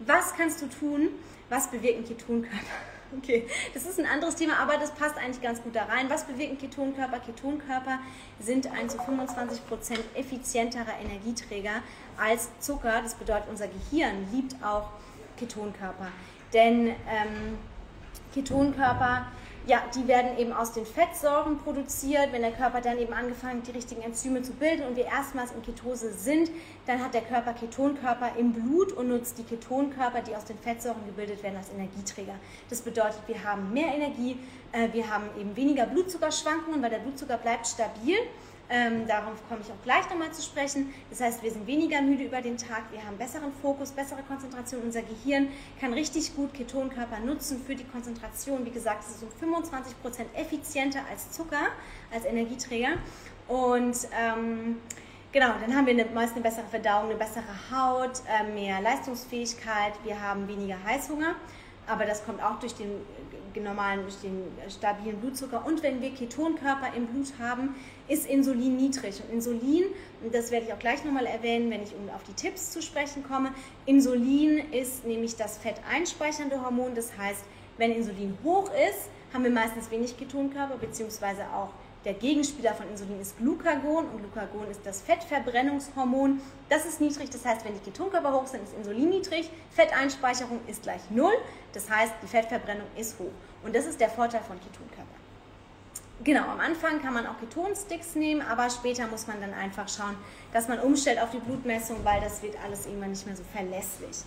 Was 0.00 0.34
kannst 0.34 0.62
du 0.62 0.66
tun? 0.66 1.08
Was 1.48 1.70
bewirkt 1.70 1.98
ein 1.98 2.04
Ketonkörper? 2.04 2.58
Okay, 3.16 3.46
das 3.72 3.86
ist 3.86 3.98
ein 3.98 4.04
anderes 4.04 4.34
Thema, 4.34 4.58
aber 4.58 4.76
das 4.76 4.90
passt 4.90 5.16
eigentlich 5.16 5.40
ganz 5.40 5.62
gut 5.62 5.74
da 5.74 5.84
rein. 5.84 6.10
Was 6.10 6.24
bewirkt 6.24 6.52
ein 6.52 6.58
Ketonkörper? 6.58 7.20
Ketonkörper 7.20 8.00
sind 8.38 8.70
ein 8.70 8.90
zu 8.90 8.98
25% 8.98 9.60
effizienterer 10.14 10.92
Energieträger 11.02 11.82
als 12.18 12.50
Zucker. 12.60 13.00
Das 13.00 13.14
bedeutet, 13.14 13.48
unser 13.48 13.66
Gehirn 13.68 14.30
liebt 14.30 14.62
auch 14.62 14.90
Ketonkörper. 15.38 16.08
Denn 16.52 16.88
ähm, 16.88 17.56
Ketonkörper 18.34 19.26
ja, 19.68 19.82
die 19.94 20.08
werden 20.08 20.38
eben 20.38 20.54
aus 20.54 20.72
den 20.72 20.86
Fettsäuren 20.86 21.58
produziert. 21.58 22.32
Wenn 22.32 22.40
der 22.40 22.52
Körper 22.52 22.80
dann 22.80 22.98
eben 22.98 23.12
angefangen 23.12 23.62
die 23.62 23.70
richtigen 23.72 24.00
Enzyme 24.00 24.40
zu 24.40 24.52
bilden 24.52 24.86
und 24.86 24.96
wir 24.96 25.04
erstmals 25.04 25.52
in 25.52 25.60
Ketose 25.60 26.10
sind, 26.10 26.50
dann 26.86 27.04
hat 27.04 27.12
der 27.12 27.20
Körper 27.20 27.52
Ketonkörper 27.52 28.30
im 28.38 28.54
Blut 28.54 28.92
und 28.92 29.08
nutzt 29.08 29.36
die 29.36 29.42
Ketonkörper, 29.42 30.22
die 30.22 30.34
aus 30.34 30.46
den 30.46 30.58
Fettsäuren 30.58 31.04
gebildet 31.04 31.42
werden, 31.42 31.58
als 31.58 31.68
Energieträger. 31.68 32.34
Das 32.70 32.80
bedeutet, 32.80 33.20
wir 33.26 33.44
haben 33.44 33.70
mehr 33.74 33.94
Energie, 33.94 34.38
äh, 34.72 34.88
wir 34.92 35.10
haben 35.10 35.24
eben 35.38 35.54
weniger 35.54 35.84
Blutzuckerschwankungen, 35.84 36.80
weil 36.80 36.90
der 36.90 37.00
Blutzucker 37.00 37.36
bleibt 37.36 37.66
stabil. 37.66 38.16
Ähm, 38.70 39.06
darauf 39.06 39.36
komme 39.48 39.62
ich 39.62 39.72
auch 39.72 39.82
gleich 39.82 40.08
nochmal 40.10 40.30
zu 40.32 40.42
sprechen. 40.42 40.92
Das 41.08 41.20
heißt, 41.20 41.42
wir 41.42 41.50
sind 41.50 41.66
weniger 41.66 42.02
müde 42.02 42.24
über 42.24 42.42
den 42.42 42.58
Tag, 42.58 42.82
wir 42.92 43.02
haben 43.02 43.16
besseren 43.16 43.52
Fokus, 43.62 43.92
bessere 43.92 44.22
Konzentration. 44.22 44.82
Unser 44.82 45.02
Gehirn 45.02 45.48
kann 45.80 45.94
richtig 45.94 46.36
gut 46.36 46.52
Ketonkörper 46.52 47.20
nutzen 47.20 47.62
für 47.66 47.74
die 47.74 47.84
Konzentration. 47.84 48.66
Wie 48.66 48.70
gesagt, 48.70 49.04
es 49.04 49.16
ist 49.16 49.22
um 49.22 49.30
25% 49.30 50.34
effizienter 50.34 51.00
als 51.10 51.30
Zucker, 51.30 51.68
als 52.12 52.26
Energieträger. 52.26 52.98
Und 53.46 53.96
ähm, 54.12 54.76
genau, 55.32 55.54
dann 55.60 55.74
haben 55.74 55.86
wir 55.86 55.94
eine, 55.94 56.04
meist 56.04 56.34
eine 56.34 56.42
bessere 56.42 56.66
Verdauung, 56.66 57.06
eine 57.06 57.18
bessere 57.18 57.44
Haut, 57.70 58.20
äh, 58.28 58.52
mehr 58.52 58.82
Leistungsfähigkeit, 58.82 59.94
wir 60.04 60.20
haben 60.20 60.46
weniger 60.46 60.76
Heißhunger. 60.84 61.36
Aber 61.88 62.04
das 62.04 62.24
kommt 62.24 62.42
auch 62.42 62.58
durch 62.60 62.74
den 62.74 62.90
normalen, 63.62 64.02
durch 64.02 64.20
den 64.20 64.44
stabilen 64.70 65.20
Blutzucker. 65.20 65.66
Und 65.66 65.82
wenn 65.82 66.00
wir 66.00 66.14
Ketonkörper 66.14 66.94
im 66.94 67.06
Blut 67.06 67.32
haben, 67.40 67.74
ist 68.06 68.26
Insulin 68.26 68.76
niedrig. 68.76 69.20
Und 69.22 69.34
Insulin, 69.34 69.84
das 70.32 70.50
werde 70.50 70.66
ich 70.66 70.72
auch 70.72 70.78
gleich 70.78 71.04
nochmal 71.04 71.26
erwähnen, 71.26 71.70
wenn 71.70 71.82
ich 71.82 71.92
auf 72.14 72.22
die 72.22 72.34
Tipps 72.34 72.70
zu 72.70 72.82
sprechen 72.82 73.24
komme. 73.24 73.52
Insulin 73.86 74.58
ist 74.72 75.04
nämlich 75.04 75.36
das 75.36 75.58
fetteinspeichernde 75.58 76.62
Hormon. 76.62 76.94
Das 76.94 77.16
heißt, 77.16 77.44
wenn 77.78 77.92
Insulin 77.92 78.38
hoch 78.44 78.70
ist, 78.88 79.10
haben 79.32 79.44
wir 79.44 79.50
meistens 79.50 79.90
wenig 79.90 80.16
Ketonkörper, 80.16 80.76
beziehungsweise 80.76 81.42
auch 81.54 81.70
der 82.04 82.14
Gegenspieler 82.14 82.74
von 82.74 82.88
Insulin 82.88 83.20
ist 83.20 83.36
Glucagon 83.38 84.06
und 84.06 84.18
Glucagon 84.18 84.70
ist 84.70 84.80
das 84.84 85.02
Fettverbrennungshormon. 85.02 86.40
Das 86.68 86.86
ist 86.86 87.00
niedrig, 87.00 87.30
das 87.30 87.44
heißt, 87.44 87.64
wenn 87.64 87.74
die 87.74 87.80
Ketonkörper 87.80 88.32
hoch 88.32 88.46
sind, 88.46 88.62
ist 88.62 88.74
Insulin 88.74 89.10
niedrig. 89.10 89.50
Fetteinspeicherung 89.70 90.60
ist 90.68 90.84
gleich 90.84 91.00
null, 91.10 91.34
das 91.72 91.90
heißt, 91.90 92.14
die 92.22 92.28
Fettverbrennung 92.28 92.86
ist 92.96 93.18
hoch. 93.18 93.32
Und 93.64 93.74
das 93.74 93.86
ist 93.86 94.00
der 94.00 94.10
Vorteil 94.10 94.42
von 94.42 94.56
Ketonkörpern. 94.60 95.18
Genau, 96.24 96.42
am 96.42 96.58
Anfang 96.58 97.00
kann 97.00 97.14
man 97.14 97.26
auch 97.26 97.38
Ketonsticks 97.38 98.16
nehmen, 98.16 98.42
aber 98.42 98.68
später 98.70 99.06
muss 99.06 99.28
man 99.28 99.40
dann 99.40 99.54
einfach 99.54 99.88
schauen, 99.88 100.16
dass 100.52 100.66
man 100.66 100.80
umstellt 100.80 101.20
auf 101.20 101.30
die 101.30 101.38
Blutmessung, 101.38 101.98
weil 102.04 102.20
das 102.20 102.42
wird 102.42 102.56
alles 102.64 102.86
irgendwann 102.86 103.10
nicht 103.10 103.24
mehr 103.24 103.36
so 103.36 103.44
verlässlich. 103.52 104.24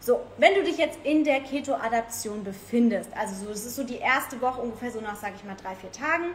So, 0.00 0.20
wenn 0.38 0.54
du 0.54 0.62
dich 0.62 0.78
jetzt 0.78 0.98
in 1.04 1.24
der 1.24 1.40
Keto-Adaption 1.40 2.44
befindest, 2.44 3.10
also 3.16 3.46
so, 3.46 3.50
ist 3.50 3.74
so 3.74 3.82
die 3.84 3.96
erste 3.96 4.40
Woche 4.40 4.60
ungefähr 4.60 4.90
so 4.90 5.00
nach, 5.00 5.16
sage 5.16 5.34
ich 5.36 5.44
mal, 5.44 5.56
drei, 5.56 5.74
vier 5.74 5.90
Tagen, 5.92 6.30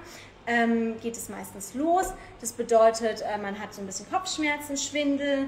ähm, 0.48 1.00
geht 1.02 1.16
es 1.16 1.30
meistens 1.30 1.74
los. 1.74 2.14
Das 2.42 2.52
bedeutet, 2.52 3.22
äh, 3.22 3.38
man 3.38 3.60
hat 3.60 3.74
so 3.74 3.82
ein 3.82 3.86
bisschen 3.86 4.10
Kopfschmerzen, 4.10 4.78
Schwindel. 4.78 5.48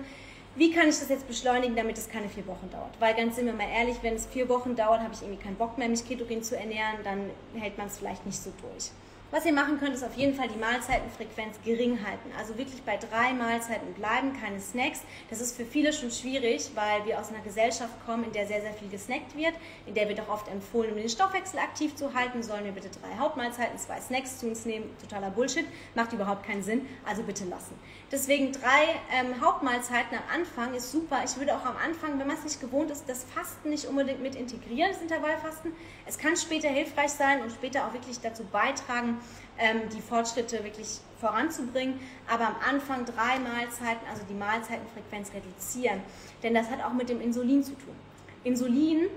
Wie 0.55 0.71
kann 0.71 0.87
ich 0.87 0.97
das 0.99 1.09
jetzt 1.09 1.27
beschleunigen, 1.27 1.75
damit 1.75 1.97
es 1.97 2.07
keine 2.09 2.29
vier 2.29 2.47
Wochen 2.47 2.69
dauert? 2.71 2.93
Weil 2.99 3.13
ganz 3.13 3.35
sind 3.35 3.45
wir 3.45 3.53
mal 3.53 3.67
ehrlich, 3.67 3.97
wenn 4.01 4.15
es 4.15 4.25
vier 4.25 4.47
Wochen 4.47 4.75
dauert, 4.75 5.01
habe 5.01 5.13
ich 5.13 5.21
irgendwie 5.21 5.43
keinen 5.43 5.57
Bock 5.57 5.77
mehr, 5.77 5.89
mich 5.89 6.07
ketogen 6.07 6.43
zu 6.43 6.57
ernähren, 6.57 6.97
dann 7.03 7.29
hält 7.59 7.77
man 7.77 7.87
es 7.87 7.97
vielleicht 7.97 8.25
nicht 8.25 8.41
so 8.41 8.53
durch. 8.61 8.91
Was 9.31 9.43
ihr 9.45 9.53
machen 9.53 9.79
könnt, 9.79 9.95
ist 9.95 10.03
auf 10.03 10.15
jeden 10.15 10.35
Fall 10.35 10.47
die 10.47 10.59
Mahlzeitenfrequenz 10.59 11.57
gering 11.65 11.99
halten. 12.05 12.29
Also 12.37 12.57
wirklich 12.57 12.83
bei 12.83 12.97
drei 12.97 13.33
Mahlzeiten 13.33 13.93
bleiben, 13.95 14.39
keine 14.39 14.59
Snacks. 14.59 15.01
Das 15.29 15.41
ist 15.41 15.57
für 15.57 15.65
viele 15.65 15.91
schon 15.93 16.11
schwierig, 16.11 16.69
weil 16.75 17.05
wir 17.05 17.19
aus 17.19 17.29
einer 17.29 17.41
Gesellschaft 17.41 17.93
kommen, 18.05 18.23
in 18.23 18.31
der 18.33 18.45
sehr, 18.45 18.61
sehr 18.61 18.73
viel 18.73 18.87
gesnackt 18.87 19.35
wird, 19.35 19.53
in 19.87 19.95
der 19.95 20.07
wird 20.07 20.21
auch 20.21 20.29
oft 20.29 20.47
empfohlen, 20.47 20.91
um 20.91 20.97
den 20.97 21.09
Stoffwechsel 21.09 21.59
aktiv 21.59 21.95
zu 21.95 22.13
halten, 22.13 22.43
sollen 22.43 22.65
wir 22.65 22.71
bitte 22.71 22.89
drei 22.89 23.17
Hauptmahlzeiten, 23.17 23.77
zwei 23.79 23.99
Snacks 23.99 24.39
zu 24.39 24.47
uns 24.47 24.65
nehmen. 24.65 24.95
Totaler 25.01 25.31
Bullshit, 25.31 25.65
macht 25.95 26.13
überhaupt 26.13 26.45
keinen 26.45 26.63
Sinn, 26.63 26.85
also 27.03 27.23
bitte 27.23 27.45
lassen. 27.45 27.73
Deswegen 28.11 28.51
drei 28.51 28.83
ähm, 29.11 29.41
Hauptmahlzeiten 29.43 30.17
am 30.17 30.39
Anfang 30.39 30.75
ist 30.75 30.91
super. 30.91 31.23
Ich 31.25 31.35
würde 31.37 31.55
auch 31.57 31.65
am 31.65 31.75
Anfang, 31.77 32.19
wenn 32.19 32.27
man 32.27 32.37
es 32.37 32.43
nicht 32.43 32.61
gewohnt 32.61 32.91
ist, 32.91 33.09
das 33.09 33.23
Fasten 33.23 33.69
nicht 33.69 33.85
unbedingt 33.85 34.21
mit 34.21 34.35
integrieren, 34.35 34.91
das 34.91 35.01
Intervallfasten. 35.01 35.73
Es 36.05 36.19
kann 36.19 36.37
später 36.37 36.69
hilfreich 36.69 37.11
sein 37.11 37.41
und 37.41 37.51
später 37.51 37.87
auch 37.87 37.93
wirklich 37.93 38.19
dazu 38.21 38.43
beitragen, 38.43 39.17
ähm, 39.57 39.89
die 39.93 40.01
Fortschritte 40.01 40.63
wirklich 40.63 40.99
voranzubringen. 41.19 41.99
Aber 42.27 42.47
am 42.47 42.55
Anfang 42.67 43.05
drei 43.05 43.39
Mahlzeiten, 43.39 44.05
also 44.09 44.23
die 44.29 44.33
Mahlzeitenfrequenz 44.33 45.31
reduzieren. 45.33 46.01
Denn 46.43 46.53
das 46.53 46.69
hat 46.69 46.83
auch 46.83 46.93
mit 46.93 47.09
dem 47.09 47.21
Insulin 47.21 47.63
zu 47.63 47.73
tun. 47.73 47.95
Insulin 48.43 49.07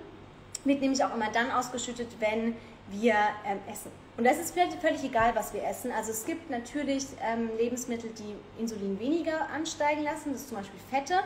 wird 0.65 0.81
nämlich 0.81 1.05
auch 1.05 1.15
immer 1.15 1.31
dann 1.33 1.51
ausgeschüttet, 1.51 2.09
wenn 2.21 2.57
wir 2.91 3.15
ähm, 3.47 3.59
essen. 3.71 3.91
Und 4.17 4.25
das 4.25 4.39
ist 4.39 4.53
völlig, 4.53 5.05
egal, 5.05 5.35
was 5.35 5.55
wir 5.55 5.65
essen. 5.65 5.93
Also 5.93 6.11
es 6.11 6.25
gibt 6.25 6.51
natürlich 6.51 7.07
ähm, 7.23 7.51
Lebensmittel, 7.57 8.11
die 8.11 8.61
Insulin 8.61 8.99
weniger 8.99 9.49
ansteigen 9.51 10.03
lassen, 10.03 10.33
das 10.33 10.43
ist 10.43 10.49
zum 10.49 10.59
Beispiel 10.59 10.81
Fette. 10.91 11.21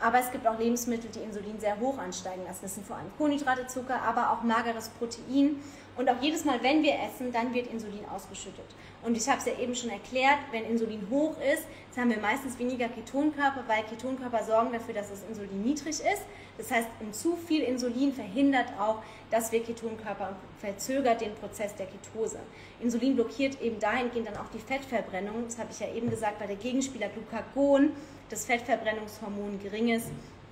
Aber 0.00 0.18
es 0.18 0.30
gibt 0.30 0.46
auch 0.46 0.58
Lebensmittel, 0.58 1.10
die 1.10 1.20
Insulin 1.20 1.60
sehr 1.60 1.78
hoch 1.78 1.98
ansteigen 1.98 2.44
lassen. 2.46 2.60
Das 2.62 2.74
sind 2.74 2.86
vor 2.86 2.96
allem 2.96 3.10
Kohlenhydrate, 3.18 3.66
Zucker, 3.66 4.00
aber 4.00 4.32
auch 4.32 4.42
mageres 4.42 4.88
Protein. 4.88 5.56
Und 5.96 6.08
auch 6.08 6.20
jedes 6.22 6.46
Mal, 6.46 6.62
wenn 6.62 6.82
wir 6.82 6.94
essen, 6.94 7.32
dann 7.32 7.52
wird 7.52 7.66
Insulin 7.66 8.06
ausgeschüttet. 8.08 8.64
Und 9.02 9.16
ich 9.16 9.28
habe 9.28 9.38
es 9.38 9.44
ja 9.44 9.58
eben 9.58 9.74
schon 9.74 9.90
erklärt, 9.90 10.38
wenn 10.50 10.64
Insulin 10.64 11.06
hoch 11.10 11.36
ist, 11.52 11.64
dann 11.94 12.04
haben 12.04 12.10
wir 12.10 12.20
meistens 12.20 12.58
weniger 12.58 12.88
Ketonkörper, 12.88 13.64
weil 13.66 13.82
Ketonkörper 13.84 14.42
sorgen 14.44 14.72
dafür, 14.72 14.94
dass 14.94 15.10
das 15.10 15.22
Insulin 15.28 15.62
niedrig 15.62 16.00
ist. 16.00 16.22
Das 16.56 16.70
heißt, 16.70 16.88
zu 17.12 17.36
viel 17.36 17.62
Insulin 17.62 18.14
verhindert 18.14 18.72
auch, 18.78 19.02
dass 19.30 19.52
wir 19.52 19.62
Ketonkörper 19.62 20.28
und 20.28 20.36
verzögert 20.60 21.20
den 21.20 21.34
Prozess 21.34 21.74
der 21.74 21.86
Ketose. 21.86 22.38
Insulin 22.80 23.16
blockiert 23.16 23.60
eben 23.60 23.78
dahingehend 23.78 24.28
dann 24.28 24.36
auch 24.36 24.50
die 24.54 24.58
Fettverbrennung. 24.58 25.44
Das 25.44 25.58
habe 25.58 25.68
ich 25.70 25.80
ja 25.80 25.92
eben 25.92 26.08
gesagt, 26.08 26.40
weil 26.40 26.48
der 26.48 26.56
Gegenspieler 26.56 27.08
Glucagon, 27.08 27.92
das 28.30 28.46
Fettverbrennungshormon 28.46 29.60
gering 29.62 29.88
ist, 29.88 30.08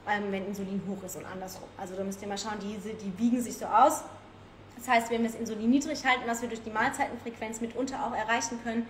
ähm, 0.07 0.25
wenn 0.31 0.47
Insulin 0.47 0.83
hoch 0.89 1.03
ist 1.05 1.17
und 1.17 1.25
andersrum. 1.25 1.69
Also 1.77 1.95
da 1.95 2.05
müsst 2.05 2.21
ihr 2.21 2.29
mal 2.29 2.39
schauen, 2.39 2.59
diese, 2.61 2.95
die 2.95 3.17
wiegen 3.19 3.41
sich 3.41 3.57
so 3.57 3.67
aus. 3.67 4.03
Das 4.77 4.89
heißt, 4.89 5.11
wenn 5.11 5.23
wir 5.23 5.31
das 5.31 5.39
Insulin 5.39 5.71
niedrig 5.71 6.05
halten, 6.05 6.23
was 6.27 6.43
wir 6.43 6.49
durch 6.49 6.63
die 6.63 6.71
Mahlzeitenfrequenz 6.71 7.61
mitunter 7.61 8.05
auch 8.05 8.15
erreichen 8.15 8.59
können, 8.63 8.89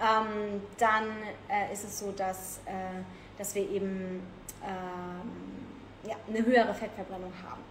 ähm, 0.00 0.62
dann 0.78 1.04
äh, 1.48 1.72
ist 1.72 1.84
es 1.84 1.98
so, 1.98 2.12
dass, 2.12 2.58
äh, 2.66 3.02
dass 3.36 3.54
wir 3.54 3.68
eben 3.68 4.22
ähm, 4.64 6.08
ja, 6.08 6.16
eine 6.28 6.44
höhere 6.44 6.74
Fettverbrennung 6.74 7.32
haben. 7.48 7.62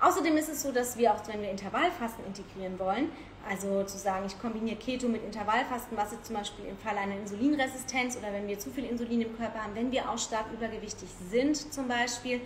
Außerdem 0.00 0.36
ist 0.36 0.48
es 0.48 0.62
so, 0.62 0.72
dass 0.72 0.96
wir 0.96 1.12
auch, 1.12 1.20
wenn 1.28 1.42
wir 1.42 1.50
Intervallfasten 1.50 2.24
integrieren 2.24 2.78
wollen, 2.78 3.10
also 3.48 3.84
zu 3.84 3.98
sagen, 3.98 4.24
ich 4.26 4.40
kombiniere 4.40 4.76
Keto 4.76 5.08
mit 5.08 5.24
Intervallfasten, 5.24 5.96
was 5.96 6.12
jetzt 6.12 6.26
zum 6.26 6.36
Beispiel 6.36 6.66
im 6.66 6.78
Fall 6.78 6.96
einer 6.96 7.16
Insulinresistenz 7.16 8.16
oder 8.16 8.32
wenn 8.32 8.46
wir 8.48 8.58
zu 8.58 8.70
viel 8.70 8.84
Insulin 8.84 9.22
im 9.22 9.36
Körper 9.36 9.62
haben, 9.62 9.74
wenn 9.74 9.92
wir 9.92 10.08
auch 10.08 10.18
stark 10.18 10.46
übergewichtig 10.52 11.08
sind 11.30 11.56
zum 11.72 11.88
Beispiel, 11.88 12.40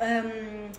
ähm, 0.00 0.70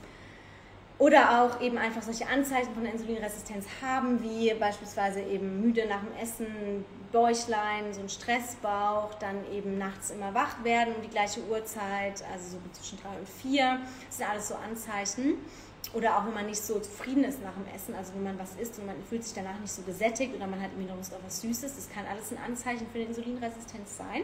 oder 0.98 1.42
auch 1.42 1.62
eben 1.62 1.78
einfach 1.78 2.02
solche 2.02 2.28
Anzeichen 2.28 2.74
von 2.74 2.86
Insulinresistenz 2.86 3.66
haben, 3.82 4.24
wie 4.24 4.54
beispielsweise 4.54 5.22
eben 5.22 5.62
müde 5.62 5.86
nach 5.88 6.00
dem 6.00 6.16
Essen, 6.22 6.86
Bäuchlein, 7.12 7.94
so 7.94 8.02
ein 8.02 8.10
Stressbauch, 8.10 9.14
dann 9.16 9.36
eben 9.52 9.78
nachts 9.78 10.12
immer 10.12 10.34
wach 10.34 10.64
werden 10.64 10.96
um 10.96 11.02
die 11.02 11.10
gleiche 11.10 11.42
Uhrzeit, 11.50 12.24
also 12.32 12.52
so 12.52 12.58
zwischen 12.72 12.98
drei 13.02 13.18
und 13.18 13.28
vier. 13.28 13.80
Das 14.08 14.18
sind 14.18 14.30
alles 14.30 14.48
so 14.48 14.56
Anzeichen. 14.56 15.36
Oder 15.96 16.18
auch 16.18 16.26
wenn 16.26 16.34
man 16.34 16.46
nicht 16.46 16.62
so 16.62 16.78
zufrieden 16.78 17.24
ist 17.24 17.42
nach 17.42 17.54
dem 17.54 17.66
Essen, 17.74 17.96
also 17.96 18.14
wenn 18.16 18.24
man 18.24 18.38
was 18.38 18.54
isst 18.58 18.78
und 18.78 18.86
man 18.86 19.02
fühlt 19.08 19.24
sich 19.24 19.34
danach 19.34 19.58
nicht 19.60 19.72
so 19.72 19.82
gesättigt 19.84 20.36
oder 20.36 20.46
man 20.46 20.62
hat 20.62 20.72
irgendwie 20.72 20.90
noch 20.90 20.98
Lust 20.98 21.14
auf 21.14 21.22
was 21.26 21.40
Süßes, 21.40 21.74
das 21.74 21.90
kann 21.90 22.04
alles 22.06 22.34
ein 22.34 22.38
Anzeichen 22.38 22.86
für 22.92 23.00
eine 23.00 23.08
Insulinresistenz 23.08 23.96
sein. 23.96 24.24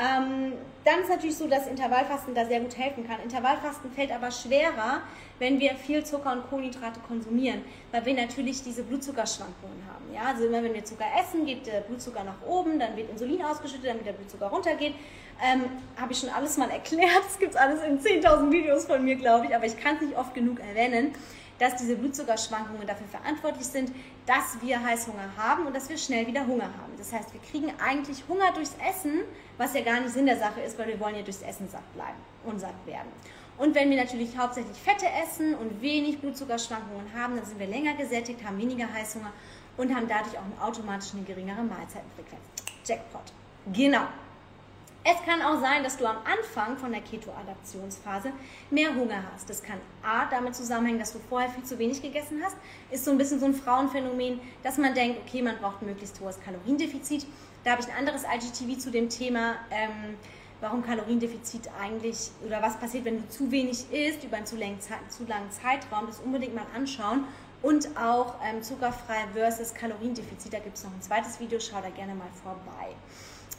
Ähm, 0.00 0.54
dann 0.84 1.00
ist 1.00 1.10
natürlich 1.10 1.36
so, 1.36 1.46
dass 1.46 1.66
Intervallfasten 1.66 2.34
da 2.34 2.46
sehr 2.46 2.60
gut 2.60 2.76
helfen 2.76 3.06
kann. 3.06 3.20
Intervallfasten 3.22 3.92
fällt 3.92 4.10
aber 4.10 4.30
schwerer, 4.30 5.02
wenn 5.38 5.60
wir 5.60 5.74
viel 5.74 6.02
Zucker 6.04 6.32
und 6.32 6.48
Kohlenhydrate 6.48 7.00
konsumieren, 7.00 7.62
weil 7.92 8.04
wir 8.04 8.14
natürlich 8.14 8.62
diese 8.62 8.82
Blutzuckerschwankungen 8.82 9.82
haben. 9.92 10.12
Ja? 10.12 10.32
Also 10.32 10.46
immer 10.46 10.62
wenn 10.62 10.74
wir 10.74 10.84
Zucker 10.84 11.04
essen, 11.20 11.44
geht 11.44 11.66
der 11.66 11.80
Blutzucker 11.80 12.24
nach 12.24 12.40
oben, 12.46 12.78
dann 12.78 12.96
wird 12.96 13.10
Insulin 13.10 13.42
ausgeschüttet, 13.42 13.90
damit 13.90 14.06
der 14.06 14.14
Blutzucker 14.14 14.46
runtergeht. 14.46 14.94
Ähm, 15.44 15.64
Habe 16.00 16.12
ich 16.12 16.18
schon 16.18 16.30
alles 16.30 16.56
mal 16.56 16.70
erklärt, 16.70 17.22
das 17.24 17.38
gibt 17.38 17.52
es 17.52 17.56
alles 17.56 17.82
in 17.82 18.00
10.000 18.00 18.50
Videos 18.50 18.86
von 18.86 19.04
mir, 19.04 19.16
glaube 19.16 19.46
ich, 19.46 19.54
aber 19.54 19.66
ich 19.66 19.76
kann 19.76 19.96
es 19.96 20.02
nicht 20.02 20.16
oft 20.16 20.34
genug 20.34 20.58
erwähnen 20.60 21.12
dass 21.62 21.76
diese 21.76 21.94
Blutzuckerschwankungen 21.94 22.86
dafür 22.88 23.06
verantwortlich 23.06 23.66
sind, 23.66 23.92
dass 24.26 24.60
wir 24.60 24.82
Heißhunger 24.82 25.36
haben 25.36 25.66
und 25.66 25.74
dass 25.74 25.88
wir 25.88 25.98
schnell 25.98 26.26
wieder 26.26 26.46
Hunger 26.46 26.64
haben. 26.64 26.92
Das 26.96 27.12
heißt, 27.12 27.32
wir 27.32 27.40
kriegen 27.40 27.72
eigentlich 27.84 28.22
Hunger 28.28 28.52
durchs 28.52 28.76
Essen, 28.88 29.22
was 29.58 29.74
ja 29.74 29.82
gar 29.82 30.00
nicht 30.00 30.12
Sinn 30.12 30.26
der 30.26 30.38
Sache 30.38 30.60
ist, 30.60 30.78
weil 30.78 30.88
wir 30.88 31.00
wollen 31.00 31.16
ja 31.16 31.22
durchs 31.22 31.42
Essen 31.42 31.68
satt 31.68 31.92
bleiben 31.94 32.18
und 32.44 32.60
satt 32.60 32.74
werden. 32.86 33.08
Und 33.58 33.74
wenn 33.74 33.90
wir 33.90 33.96
natürlich 33.96 34.36
hauptsächlich 34.36 34.76
Fette 34.76 35.06
essen 35.22 35.54
und 35.54 35.82
wenig 35.82 36.20
Blutzuckerschwankungen 36.20 37.12
haben, 37.14 37.36
dann 37.36 37.44
sind 37.44 37.58
wir 37.58 37.66
länger 37.66 37.94
gesättigt, 37.94 38.44
haben 38.44 38.58
weniger 38.58 38.92
Heißhunger 38.92 39.32
und 39.76 39.94
haben 39.94 40.08
dadurch 40.08 40.36
auch 40.38 40.66
automatisch 40.66 41.14
eine 41.14 41.22
geringere 41.24 41.62
Mahlzeitenfrequenz. 41.62 42.42
Jackpot. 42.84 43.32
Genau. 43.72 44.06
Es 45.04 45.20
kann 45.24 45.42
auch 45.42 45.60
sein, 45.60 45.82
dass 45.82 45.96
du 45.96 46.06
am 46.06 46.18
Anfang 46.18 46.76
von 46.76 46.92
der 46.92 47.00
Keto-Adaptionsphase 47.00 48.30
mehr 48.70 48.94
Hunger 48.94 49.24
hast. 49.32 49.50
Das 49.50 49.60
kann 49.60 49.80
A 50.04 50.26
damit 50.26 50.54
zusammenhängen, 50.54 51.00
dass 51.00 51.12
du 51.12 51.18
vorher 51.28 51.50
viel 51.50 51.64
zu 51.64 51.76
wenig 51.78 52.00
gegessen 52.00 52.40
hast. 52.44 52.56
Ist 52.92 53.04
so 53.04 53.10
ein 53.10 53.18
bisschen 53.18 53.40
so 53.40 53.46
ein 53.46 53.54
Frauenphänomen, 53.54 54.40
dass 54.62 54.78
man 54.78 54.94
denkt, 54.94 55.20
okay, 55.26 55.42
man 55.42 55.58
braucht 55.58 55.82
ein 55.82 55.86
möglichst 55.86 56.20
hohes 56.20 56.38
Kaloriendefizit. 56.40 57.26
Da 57.64 57.72
habe 57.72 57.82
ich 57.82 57.88
ein 57.88 57.98
anderes 57.98 58.22
IGTV 58.22 58.78
zu 58.78 58.92
dem 58.92 59.08
Thema, 59.08 59.56
ähm, 59.72 60.16
warum 60.60 60.84
Kaloriendefizit 60.84 61.68
eigentlich 61.80 62.30
oder 62.46 62.62
was 62.62 62.78
passiert, 62.78 63.04
wenn 63.04 63.22
du 63.22 63.28
zu 63.28 63.50
wenig 63.50 63.90
isst 63.90 64.22
über 64.22 64.36
einen 64.36 64.46
zu 64.46 64.56
langen, 64.56 64.78
zu 64.80 65.24
langen 65.26 65.50
Zeitraum. 65.50 66.06
Das 66.06 66.20
unbedingt 66.20 66.54
mal 66.54 66.66
anschauen. 66.76 67.24
Und 67.60 67.96
auch 67.96 68.36
ähm, 68.44 68.62
zuckerfrei 68.62 69.24
versus 69.34 69.74
Kaloriendefizit. 69.74 70.52
Da 70.52 70.58
gibt 70.58 70.76
es 70.76 70.84
noch 70.84 70.92
ein 70.92 71.02
zweites 71.02 71.38
Video, 71.40 71.58
schau 71.60 71.80
da 71.80 71.90
gerne 71.90 72.14
mal 72.14 72.28
vorbei. 72.42 72.94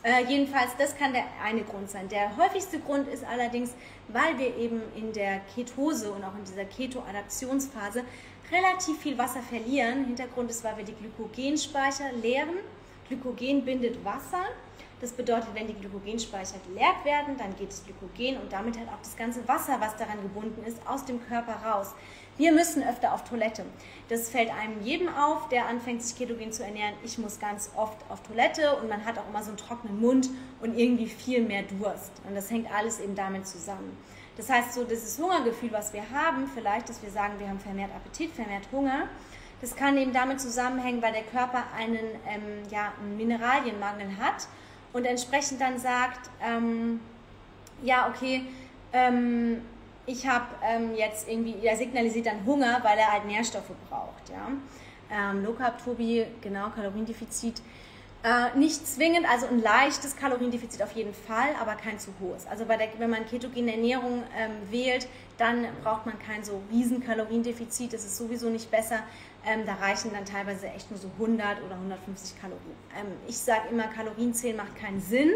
Äh, 0.03 0.25
jedenfalls, 0.27 0.71
das 0.77 0.97
kann 0.97 1.13
der 1.13 1.23
eine 1.41 1.61
Grund 1.63 1.89
sein. 1.89 2.09
Der 2.09 2.35
häufigste 2.35 2.79
Grund 2.79 3.07
ist 3.07 3.23
allerdings, 3.23 3.73
weil 4.09 4.37
wir 4.37 4.55
eben 4.57 4.81
in 4.95 5.13
der 5.13 5.39
Ketose 5.55 6.11
und 6.11 6.25
auch 6.25 6.35
in 6.37 6.43
dieser 6.43 6.65
Keto-Adaptionsphase 6.65 8.03
relativ 8.51 8.99
viel 8.99 9.17
Wasser 9.17 9.41
verlieren. 9.41 10.05
Hintergrund 10.05 10.51
ist, 10.51 10.61
weil 10.65 10.75
wir 10.77 10.83
die 10.83 10.93
Glykogenspeicher 10.93 12.11
leeren. 12.21 12.57
Glykogen 13.07 13.63
bindet 13.63 14.03
Wasser. 14.03 14.43
Das 15.03 15.11
bedeutet, 15.11 15.49
wenn 15.53 15.67
die 15.67 15.73
Glykogenspeicher 15.73 16.55
geleert 16.65 17.03
werden, 17.03 17.35
dann 17.37 17.53
geht 17.57 17.67
das 17.67 17.83
Glykogen 17.83 18.41
und 18.41 18.53
damit 18.53 18.77
halt 18.77 18.87
auch 18.87 19.01
das 19.03 19.17
ganze 19.17 19.45
Wasser, 19.49 19.75
was 19.81 19.97
daran 19.97 20.21
gebunden 20.21 20.63
ist, 20.65 20.77
aus 20.87 21.03
dem 21.03 21.21
Körper 21.27 21.55
raus. 21.55 21.93
Wir 22.37 22.53
müssen 22.53 22.81
öfter 22.81 23.13
auf 23.13 23.25
Toilette. 23.25 23.65
Das 24.07 24.29
fällt 24.29 24.49
einem 24.49 24.81
jedem 24.81 25.13
auf, 25.13 25.49
der 25.49 25.67
anfängt, 25.67 26.01
sich 26.01 26.15
ketogen 26.15 26.53
zu 26.53 26.63
ernähren. 26.63 26.93
Ich 27.03 27.17
muss 27.17 27.37
ganz 27.37 27.69
oft 27.75 27.97
auf 28.07 28.23
Toilette 28.23 28.77
und 28.77 28.87
man 28.87 29.03
hat 29.03 29.19
auch 29.19 29.27
immer 29.27 29.43
so 29.43 29.49
einen 29.49 29.57
trockenen 29.57 29.99
Mund 29.99 30.29
und 30.61 30.79
irgendwie 30.79 31.07
viel 31.07 31.43
mehr 31.43 31.63
Durst. 31.63 32.13
Und 32.25 32.33
das 32.33 32.49
hängt 32.49 32.73
alles 32.73 33.01
eben 33.01 33.13
damit 33.13 33.45
zusammen. 33.45 33.97
Das 34.37 34.49
heißt, 34.49 34.71
so 34.71 34.85
dieses 34.85 35.19
Hungergefühl, 35.19 35.73
was 35.73 35.91
wir 35.91 36.09
haben, 36.11 36.47
vielleicht, 36.47 36.87
dass 36.87 37.03
wir 37.03 37.11
sagen, 37.11 37.33
wir 37.39 37.49
haben 37.49 37.59
vermehrt 37.59 37.91
Appetit, 37.93 38.31
vermehrt 38.31 38.69
Hunger, 38.71 39.09
das 39.59 39.75
kann 39.75 39.97
eben 39.97 40.13
damit 40.13 40.39
zusammenhängen, 40.39 41.01
weil 41.01 41.11
der 41.11 41.23
Körper 41.23 41.65
einen, 41.77 41.97
ähm, 42.25 42.63
ja, 42.71 42.93
einen 43.01 43.17
Mineralienmangel 43.17 44.17
hat 44.17 44.47
und 44.93 45.05
entsprechend 45.05 45.59
dann 45.59 45.77
sagt, 45.77 46.29
ähm, 46.41 46.99
ja, 47.81 48.07
okay, 48.07 48.45
ähm, 48.93 49.61
ich 50.05 50.27
habe 50.27 50.45
ähm, 50.63 50.95
jetzt 50.95 51.27
irgendwie, 51.27 51.55
er 51.63 51.75
signalisiert 51.75 52.27
dann 52.27 52.45
Hunger, 52.45 52.79
weil 52.83 52.97
er 52.97 53.11
halt 53.11 53.25
Nährstoffe 53.25 53.71
braucht. 53.89 54.29
Ja? 54.29 54.49
Ähm, 55.11 55.43
Low 55.43 55.53
Carb 55.53 55.81
Phobie, 55.81 56.25
genau, 56.41 56.69
Kaloriendefizit. 56.69 57.61
Äh, 58.23 58.57
nicht 58.57 58.87
zwingend, 58.87 59.29
also 59.29 59.47
ein 59.47 59.61
leichtes 59.61 60.15
Kaloriendefizit 60.15 60.81
auf 60.81 60.93
jeden 60.93 61.13
Fall, 61.13 61.49
aber 61.59 61.75
kein 61.75 61.99
zu 61.99 62.11
hohes. 62.21 62.47
Also 62.47 62.63
der, 62.63 62.87
wenn 62.97 63.09
man 63.09 63.25
ketogene 63.25 63.73
Ernährung 63.73 64.23
ähm, 64.37 64.51
wählt, 64.71 65.07
dann 65.37 65.65
braucht 65.83 66.05
man 66.05 66.17
kein 66.19 66.43
so 66.43 66.61
riesen 66.71 67.03
Kaloriendefizit. 67.03 67.91
Das 67.91 68.05
ist 68.05 68.17
sowieso 68.17 68.49
nicht 68.49 68.71
besser. 68.71 68.99
Ähm, 69.45 69.65
da 69.65 69.73
reichen 69.73 70.11
dann 70.13 70.25
teilweise 70.25 70.67
echt 70.67 70.89
nur 70.89 70.99
so 70.99 71.09
100 71.19 71.61
oder 71.63 71.75
150 71.75 72.39
Kalorien. 72.39 72.75
Ähm, 72.97 73.07
ich 73.27 73.37
sage 73.37 73.67
immer, 73.69 73.83
Kalorienzählen 73.87 74.55
macht 74.55 74.75
keinen 74.77 75.01
Sinn. 75.01 75.31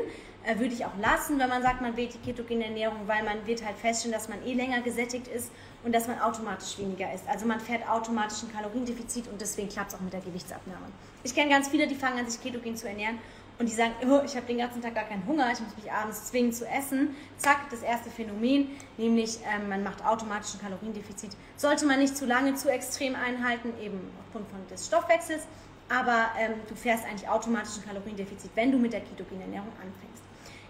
Äh, 0.46 0.60
würde 0.60 0.74
ich 0.74 0.86
auch 0.86 0.98
lassen, 1.02 1.40
wenn 1.40 1.50
man 1.50 1.62
sagt, 1.62 1.82
man 1.82 1.98
wählt 1.98 2.14
die 2.14 2.20
ketogene 2.20 2.66
Ernährung, 2.66 3.00
weil 3.06 3.24
man 3.24 3.46
wird 3.46 3.66
halt 3.66 3.76
feststellen, 3.76 4.14
dass 4.14 4.30
man 4.30 4.46
eh 4.46 4.54
länger 4.54 4.82
gesättigt 4.82 5.28
ist 5.28 5.52
und 5.84 5.94
dass 5.94 6.08
man 6.08 6.22
automatisch 6.22 6.78
weniger 6.78 7.14
isst. 7.14 7.28
Also 7.28 7.46
man 7.46 7.60
fährt 7.60 7.88
automatisch 7.90 8.44
ein 8.44 8.54
Kaloriendefizit 8.54 9.28
und 9.28 9.42
deswegen 9.42 9.68
klappt 9.68 9.92
es 9.92 9.96
auch 9.96 10.02
mit 10.02 10.14
der 10.14 10.22
Gewichtsabnahme. 10.22 10.86
Ich 11.24 11.36
kenne 11.36 11.50
ganz 11.50 11.68
viele, 11.68 11.86
die 11.88 11.96
fangen 11.96 12.20
an, 12.20 12.30
sich 12.30 12.42
ketogen 12.42 12.78
zu 12.78 12.88
ernähren 12.88 13.20
und 13.60 13.68
die 13.68 13.74
sagen, 13.74 13.94
oh, 14.08 14.22
ich 14.24 14.36
habe 14.36 14.46
den 14.46 14.60
ganzen 14.60 14.82
Tag 14.82 14.94
gar 14.94 15.06
keinen 15.06 15.26
Hunger, 15.26 15.52
ich 15.52 15.60
muss 15.60 15.76
mich 15.76 15.92
abends 15.92 16.26
zwingen 16.26 16.54
zu 16.54 16.68
essen. 16.68 17.16
Zack, 17.38 17.70
das 17.72 17.82
erste 17.82 18.10
Phänomen, 18.10 18.70
nämlich 18.98 19.40
ähm, 19.44 19.70
man 19.70 19.84
macht 19.84 20.06
automatisch 20.06 20.54
ein 20.56 20.62
Kaloriendefizit. 20.62 21.32
Sollte 21.56 21.86
man 21.86 22.00
nicht 22.00 22.16
zu 22.16 22.26
lange, 22.26 22.56
zu 22.56 22.70
extrem 22.70 23.16
einhalten, 23.16 23.74
eben 23.82 24.00
aufgrund 24.22 24.48
von 24.50 24.60
des 24.70 24.86
Stoffwechsels, 24.86 25.44
aber 25.90 26.28
ähm, 26.38 26.54
du 26.68 26.76
fährst 26.76 27.06
eigentlich 27.06 27.28
automatisch 27.28 27.78
ein 27.78 27.86
Kaloriendefizit, 27.88 28.52
wenn 28.56 28.72
du 28.72 28.78
mit 28.78 28.94
der 28.94 29.02
ketogenen 29.02 29.42
Ernährung 29.42 29.72
anfängst. 29.82 30.24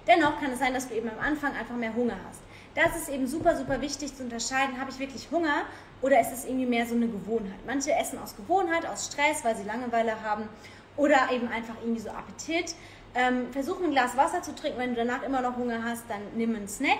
Dennoch 0.07 0.39
kann 0.39 0.51
es 0.51 0.59
sein, 0.59 0.73
dass 0.73 0.87
du 0.87 0.95
eben 0.95 1.09
am 1.09 1.19
Anfang 1.19 1.53
einfach 1.53 1.75
mehr 1.75 1.93
Hunger 1.93 2.15
hast. 2.29 2.39
Das 2.75 2.95
ist 2.95 3.09
eben 3.09 3.27
super, 3.27 3.57
super 3.57 3.81
wichtig 3.81 4.15
zu 4.15 4.23
unterscheiden, 4.23 4.79
habe 4.79 4.91
ich 4.91 4.99
wirklich 4.99 5.27
Hunger 5.31 5.63
oder 6.01 6.21
ist 6.21 6.31
es 6.31 6.45
irgendwie 6.45 6.67
mehr 6.67 6.85
so 6.85 6.95
eine 6.95 7.07
Gewohnheit. 7.07 7.59
Manche 7.65 7.91
essen 7.91 8.19
aus 8.19 8.35
Gewohnheit, 8.35 8.85
aus 8.85 9.07
Stress, 9.07 9.43
weil 9.43 9.57
sie 9.57 9.63
Langeweile 9.63 10.21
haben 10.21 10.47
oder 10.97 11.31
eben 11.31 11.47
einfach 11.47 11.75
irgendwie 11.81 12.01
so 12.01 12.09
Appetit. 12.09 12.75
Ähm, 13.15 13.51
versuch 13.51 13.81
ein 13.81 13.91
Glas 13.91 14.17
Wasser 14.17 14.41
zu 14.41 14.53
trinken, 14.53 14.79
wenn 14.79 14.89
du 14.89 14.97
danach 14.97 15.23
immer 15.23 15.41
noch 15.41 15.55
Hunger 15.55 15.83
hast, 15.83 16.03
dann 16.09 16.21
nimm 16.35 16.55
einen 16.55 16.67
Snack. 16.67 16.99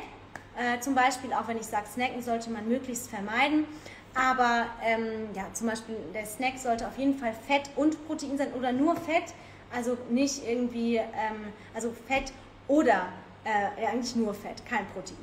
Äh, 0.57 0.79
zum 0.79 0.95
Beispiel, 0.95 1.33
auch 1.33 1.47
wenn 1.47 1.57
ich 1.57 1.67
sage, 1.67 1.85
Snacken 1.87 2.21
sollte 2.21 2.49
man 2.49 2.67
möglichst 2.67 3.09
vermeiden. 3.09 3.65
Aber 4.15 4.65
ähm, 4.83 5.29
ja, 5.35 5.45
zum 5.53 5.67
Beispiel 5.67 5.95
der 6.13 6.25
Snack 6.25 6.57
sollte 6.57 6.87
auf 6.87 6.97
jeden 6.97 7.19
Fall 7.19 7.33
Fett 7.45 7.69
und 7.75 8.07
Protein 8.07 8.37
sein 8.37 8.51
oder 8.53 8.71
nur 8.71 8.95
Fett. 8.95 9.33
Also 9.75 9.97
nicht 10.09 10.47
irgendwie, 10.47 10.95
ähm, 10.95 11.53
also 11.75 11.93
Fett 12.07 12.33
oder 12.67 13.09
äh, 13.43 13.85
eigentlich 13.85 14.15
nur 14.15 14.33
Fett, 14.33 14.65
kein 14.65 14.87
Protein. 14.87 15.17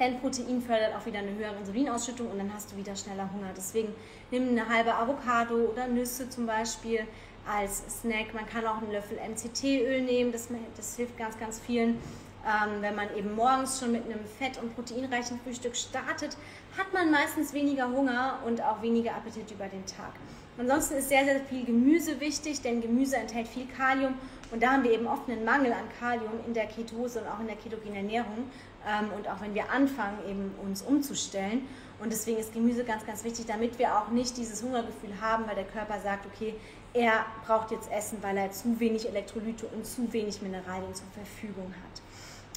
Denn 0.00 0.18
Protein 0.18 0.62
fördert 0.62 0.94
auch 0.96 1.04
wieder 1.06 1.18
eine 1.18 1.34
höhere 1.34 1.56
Insulinausschüttung 1.56 2.30
und 2.30 2.38
dann 2.38 2.52
hast 2.52 2.72
du 2.72 2.76
wieder 2.76 2.96
schneller 2.96 3.28
Hunger. 3.32 3.50
Deswegen 3.56 3.94
nimm 4.30 4.48
eine 4.48 4.68
halbe 4.68 4.94
Avocado 4.94 5.54
oder 5.54 5.86
Nüsse 5.86 6.28
zum 6.30 6.46
Beispiel 6.46 7.06
als 7.50 7.82
Snack. 8.00 8.34
Man 8.34 8.46
kann 8.46 8.66
auch 8.66 8.78
einen 8.78 8.92
Löffel 8.92 9.18
MCT-Öl 9.18 10.02
nehmen, 10.02 10.32
das, 10.32 10.48
das, 10.76 10.96
hilft 10.96 11.16
ganz, 11.16 11.38
ganz 11.38 11.60
vielen. 11.60 11.98
Ähm, 12.46 12.82
wenn 12.82 12.94
man 12.94 13.14
eben 13.16 13.34
morgens 13.34 13.80
schon 13.80 13.92
mit 13.92 14.04
einem 14.04 14.20
fett- 14.38 14.62
und 14.62 14.74
proteinreichen 14.74 15.40
Frühstück 15.40 15.74
startet, 15.76 16.36
hat 16.76 16.92
man 16.92 17.10
meistens 17.10 17.54
weniger 17.54 17.88
Hunger 17.88 18.40
und 18.44 18.62
auch 18.62 18.82
weniger 18.82 19.14
Appetit 19.14 19.50
über 19.50 19.66
den 19.66 19.84
Tag. 19.86 20.12
Ansonsten 20.58 20.94
ist 20.94 21.08
sehr, 21.08 21.24
sehr 21.24 21.40
viel 21.40 21.64
Gemüse 21.64 22.20
wichtig, 22.20 22.60
denn 22.60 22.80
Gemüse 22.80 23.16
enthält 23.16 23.48
viel 23.48 23.66
Kalium 23.66 24.14
und 24.52 24.62
da 24.62 24.72
haben 24.72 24.84
wir 24.84 24.92
eben 24.92 25.08
oft 25.08 25.28
einen 25.28 25.44
Mangel 25.44 25.72
an 25.72 25.88
Kalium 25.98 26.32
in 26.46 26.54
der 26.54 26.66
Ketose 26.66 27.20
und 27.20 27.26
auch 27.26 27.40
in 27.40 27.48
der 27.48 27.56
ketogenen 27.56 27.96
Ernährung 27.96 28.50
ähm, 28.86 29.10
und 29.16 29.28
auch 29.28 29.40
wenn 29.40 29.52
wir 29.54 29.70
anfangen, 29.70 30.18
eben 30.28 30.54
uns 30.62 30.82
umzustellen. 30.82 31.66
Und 32.00 32.12
deswegen 32.12 32.38
ist 32.38 32.52
Gemüse 32.52 32.84
ganz, 32.84 33.04
ganz 33.04 33.24
wichtig, 33.24 33.46
damit 33.46 33.78
wir 33.78 33.98
auch 33.98 34.08
nicht 34.08 34.36
dieses 34.36 34.62
Hungergefühl 34.62 35.20
haben, 35.20 35.46
weil 35.46 35.56
der 35.56 35.64
Körper 35.64 35.98
sagt, 36.00 36.26
okay, 36.26 36.54
er 36.94 37.26
braucht 37.44 37.72
jetzt 37.72 37.90
Essen, 37.90 38.18
weil 38.22 38.36
er 38.36 38.50
zu 38.52 38.78
wenig 38.80 39.08
Elektrolyte 39.08 39.66
und 39.66 39.84
zu 39.84 40.10
wenig 40.12 40.40
Mineralien 40.40 40.94
zur 40.94 41.06
Verfügung 41.08 41.74
hat. 41.82 42.02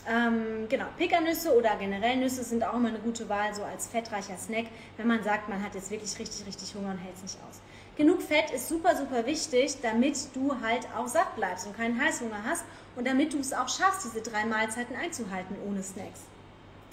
Ähm, 0.09 0.69
genau, 0.69 0.85
Pickernüsse 0.97 1.53
oder 1.53 1.75
generell 1.75 2.15
Nüsse 2.15 2.43
sind 2.43 2.63
auch 2.63 2.75
immer 2.75 2.89
eine 2.89 2.99
gute 2.99 3.27
Wahl, 3.27 3.53
so 3.53 3.63
als 3.63 3.87
fettreicher 3.87 4.37
Snack, 4.37 4.67
wenn 4.95 5.07
man 5.07 5.21
sagt, 5.21 5.49
man 5.49 5.61
hat 5.61 5.75
jetzt 5.75 5.91
wirklich 5.91 6.17
richtig, 6.17 6.45
richtig 6.45 6.73
Hunger 6.75 6.91
und 6.91 6.97
hält 6.99 7.15
es 7.15 7.23
nicht 7.23 7.37
aus. 7.49 7.59
Genug 7.97 8.21
Fett 8.21 8.51
ist 8.51 8.69
super, 8.69 8.95
super 8.95 9.25
wichtig, 9.25 9.77
damit 9.81 10.17
du 10.33 10.55
halt 10.61 10.87
auch 10.95 11.07
satt 11.07 11.35
bleibst 11.35 11.65
und 11.65 11.75
keinen 11.75 11.99
Heißhunger 11.99 12.43
hast 12.45 12.63
und 12.95 13.07
damit 13.07 13.33
du 13.33 13.39
es 13.39 13.51
auch 13.51 13.67
schaffst, 13.67 14.05
diese 14.05 14.21
drei 14.21 14.45
Mahlzeiten 14.45 14.95
einzuhalten 14.95 15.55
ohne 15.67 15.81
Snacks. 15.81 16.21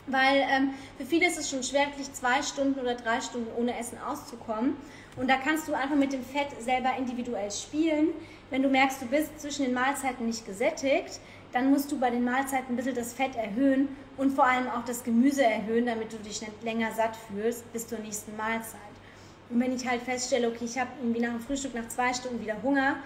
Weil 0.07 0.45
ähm, 0.51 0.71
für 0.99 1.05
viele 1.05 1.27
ist 1.27 1.39
es 1.39 1.49
schon 1.49 1.63
schwer, 1.63 1.87
wirklich 1.89 2.13
zwei 2.13 2.43
Stunden 2.43 2.81
oder 2.81 2.95
drei 2.95 3.21
Stunden 3.21 3.49
ohne 3.57 3.79
Essen 3.79 3.99
auszukommen. 3.99 4.77
Und 5.17 5.29
da 5.29 5.37
kannst 5.37 5.69
du 5.69 5.75
einfach 5.75 5.97
mit 5.97 6.13
dem 6.13 6.25
Fett 6.25 6.49
selber 6.61 6.91
individuell 6.99 7.51
spielen. 7.51 8.09
Wenn 8.51 8.63
du 8.63 8.69
merkst, 8.69 9.03
du 9.03 9.07
bist 9.07 9.41
zwischen 9.41 9.65
den 9.65 9.75
Mahlzeiten 9.75 10.27
nicht 10.27 10.45
gesättigt, 10.45 11.21
dann 11.53 11.71
musst 11.71 11.91
du 11.93 12.01
bei 12.01 12.11
den 12.11 12.25
Mahlzeiten 12.25 12.73
ein 12.73 12.77
bisschen 12.77 12.97
das 12.97 13.13
Fett 13.13 13.37
erhöhen 13.37 13.89
und 14.17 14.33
vor 14.33 14.45
allem 14.45 14.69
auch 14.69 14.85
das 14.85 15.05
Gemüse 15.05 15.45
erhöhen, 15.45 15.87
damit 15.87 16.13
du 16.13 16.17
dich 16.19 16.41
länger 16.63 16.93
satt 16.93 17.17
fühlst 17.17 17.73
bis 17.73 17.87
zur 17.87 17.99
nächsten 17.99 18.37
Mahlzeit. 18.37 18.81
Und 19.51 19.61
wenn 19.61 19.75
ich 19.75 19.87
halt 19.87 20.03
feststelle, 20.03 20.49
okay, 20.49 20.65
ich 20.65 20.79
habe 20.79 20.91
irgendwie 21.01 21.21
nach 21.21 21.31
dem 21.31 21.41
Frühstück 21.41 21.75
nach 21.75 21.89
zwei 21.89 22.13
Stunden 22.13 22.41
wieder 22.41 22.61
Hunger, 22.63 22.97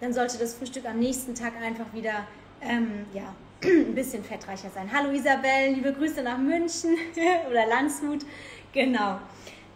dann 0.00 0.12
sollte 0.12 0.36
das 0.38 0.54
Frühstück 0.54 0.84
am 0.84 0.98
nächsten 0.98 1.34
Tag 1.34 1.52
einfach 1.62 1.86
wieder 1.94 2.26
ähm, 2.60 3.06
ja, 3.14 3.34
ein 3.64 3.94
bisschen 3.94 4.22
fettreicher 4.22 4.68
sein. 4.74 4.90
Hallo 4.92 5.10
Isabel, 5.10 5.72
liebe 5.74 5.92
Grüße 5.94 6.22
nach 6.22 6.38
München 6.38 6.96
oder 7.50 7.66
Landshut. 7.66 8.26
Genau. 8.72 9.18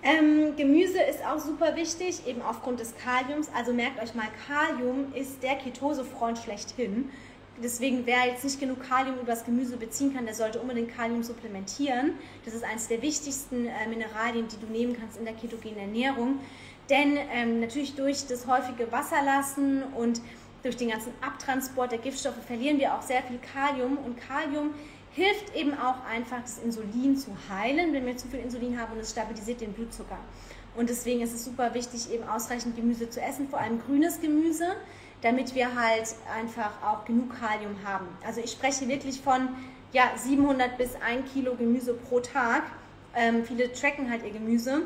Ähm, 0.03 0.55
Gemüse 0.57 1.01
ist 1.03 1.25
auch 1.25 1.41
super 1.41 1.75
wichtig, 1.75 2.27
eben 2.27 2.41
aufgrund 2.43 2.81
des 2.81 2.95
Kaliums. 2.97 3.49
Also 3.55 3.73
merkt 3.73 4.03
euch 4.03 4.15
mal, 4.15 4.29
Kalium 4.47 5.13
ist 5.15 5.43
der 5.43 5.57
Ketosefreund 5.57 6.39
schlechthin. 6.39 7.11
Deswegen, 7.61 8.07
wer 8.07 8.27
jetzt 8.27 8.45
nicht 8.45 8.61
genug 8.61 8.89
Kalium 8.89 9.17
über 9.17 9.33
das 9.33 9.45
Gemüse 9.45 9.77
beziehen 9.77 10.15
kann, 10.15 10.27
der 10.27 10.35
sollte 10.35 10.61
unbedingt 10.61 10.95
Kalium 10.95 11.25
supplementieren. 11.25 12.13
Das 12.45 12.55
ist 12.55 12.63
eines 12.63 12.87
der 12.87 13.03
wichtigsten 13.03 13.67
äh, 13.67 13.89
Mineralien, 13.89 14.47
die 14.47 14.65
du 14.65 14.71
nehmen 14.71 14.97
kannst 14.97 15.19
in 15.19 15.25
der 15.25 15.35
ketogenen 15.35 15.79
Ernährung. 15.79 16.39
Denn 16.89 17.19
ähm, 17.33 17.59
natürlich 17.59 17.97
durch 17.97 18.27
das 18.29 18.47
häufige 18.47 18.93
Wasserlassen 18.93 19.83
und 19.97 20.21
durch 20.63 20.77
den 20.77 20.91
ganzen 20.91 21.13
Abtransport 21.21 21.91
der 21.91 21.99
Giftstoffe 21.99 22.43
verlieren 22.47 22.79
wir 22.79 22.95
auch 22.95 23.03
sehr 23.03 23.23
viel 23.23 23.39
Kalium. 23.39 23.99
Und 23.99 24.17
Kalium 24.21 24.71
hilft 25.19 25.55
eben 25.55 25.75
auch 25.75 26.05
einfach, 26.05 26.41
das 26.43 26.59
Insulin 26.59 27.17
zu 27.17 27.31
heilen, 27.51 27.93
wenn 27.93 28.07
wir 28.07 28.17
zu 28.17 28.29
viel 28.29 28.41
Insulin 28.41 28.81
haben 28.81 28.93
und 28.93 29.01
es 29.01 29.11
stabilisiert 29.11 29.61
den 29.61 29.73
Blutzucker. 29.73 30.19
Und 30.77 30.89
deswegen 30.89 31.21
ist 31.23 31.35
es 31.35 31.45
super 31.45 31.75
wichtig, 31.75 32.11
eben 32.13 32.25
ausreichend 32.29 32.77
Gemüse 32.77 33.11
zu 33.11 33.21
essen, 33.21 33.49
vor 33.49 33.59
allem 33.59 33.81
grünes 33.81 34.21
Gemüse 34.21 34.77
damit 35.23 35.55
wir 35.55 35.75
halt 35.75 36.15
einfach 36.37 36.71
auch 36.83 37.05
genug 37.05 37.39
Kalium 37.41 37.77
haben. 37.85 38.07
Also 38.25 38.41
ich 38.41 38.53
spreche 38.53 38.89
wirklich 38.89 39.21
von 39.21 39.49
ja, 39.93 40.11
700 40.17 40.77
bis 40.79 40.95
1 40.97 41.33
Kilo 41.33 41.55
Gemüse 41.55 41.95
pro 41.95 42.21
Tag. 42.21 42.63
Ähm, 43.15 43.45
viele 43.45 43.73
tracken 43.73 44.11
halt 44.11 44.25
ihr 44.25 44.33
Gemüse 44.33 44.83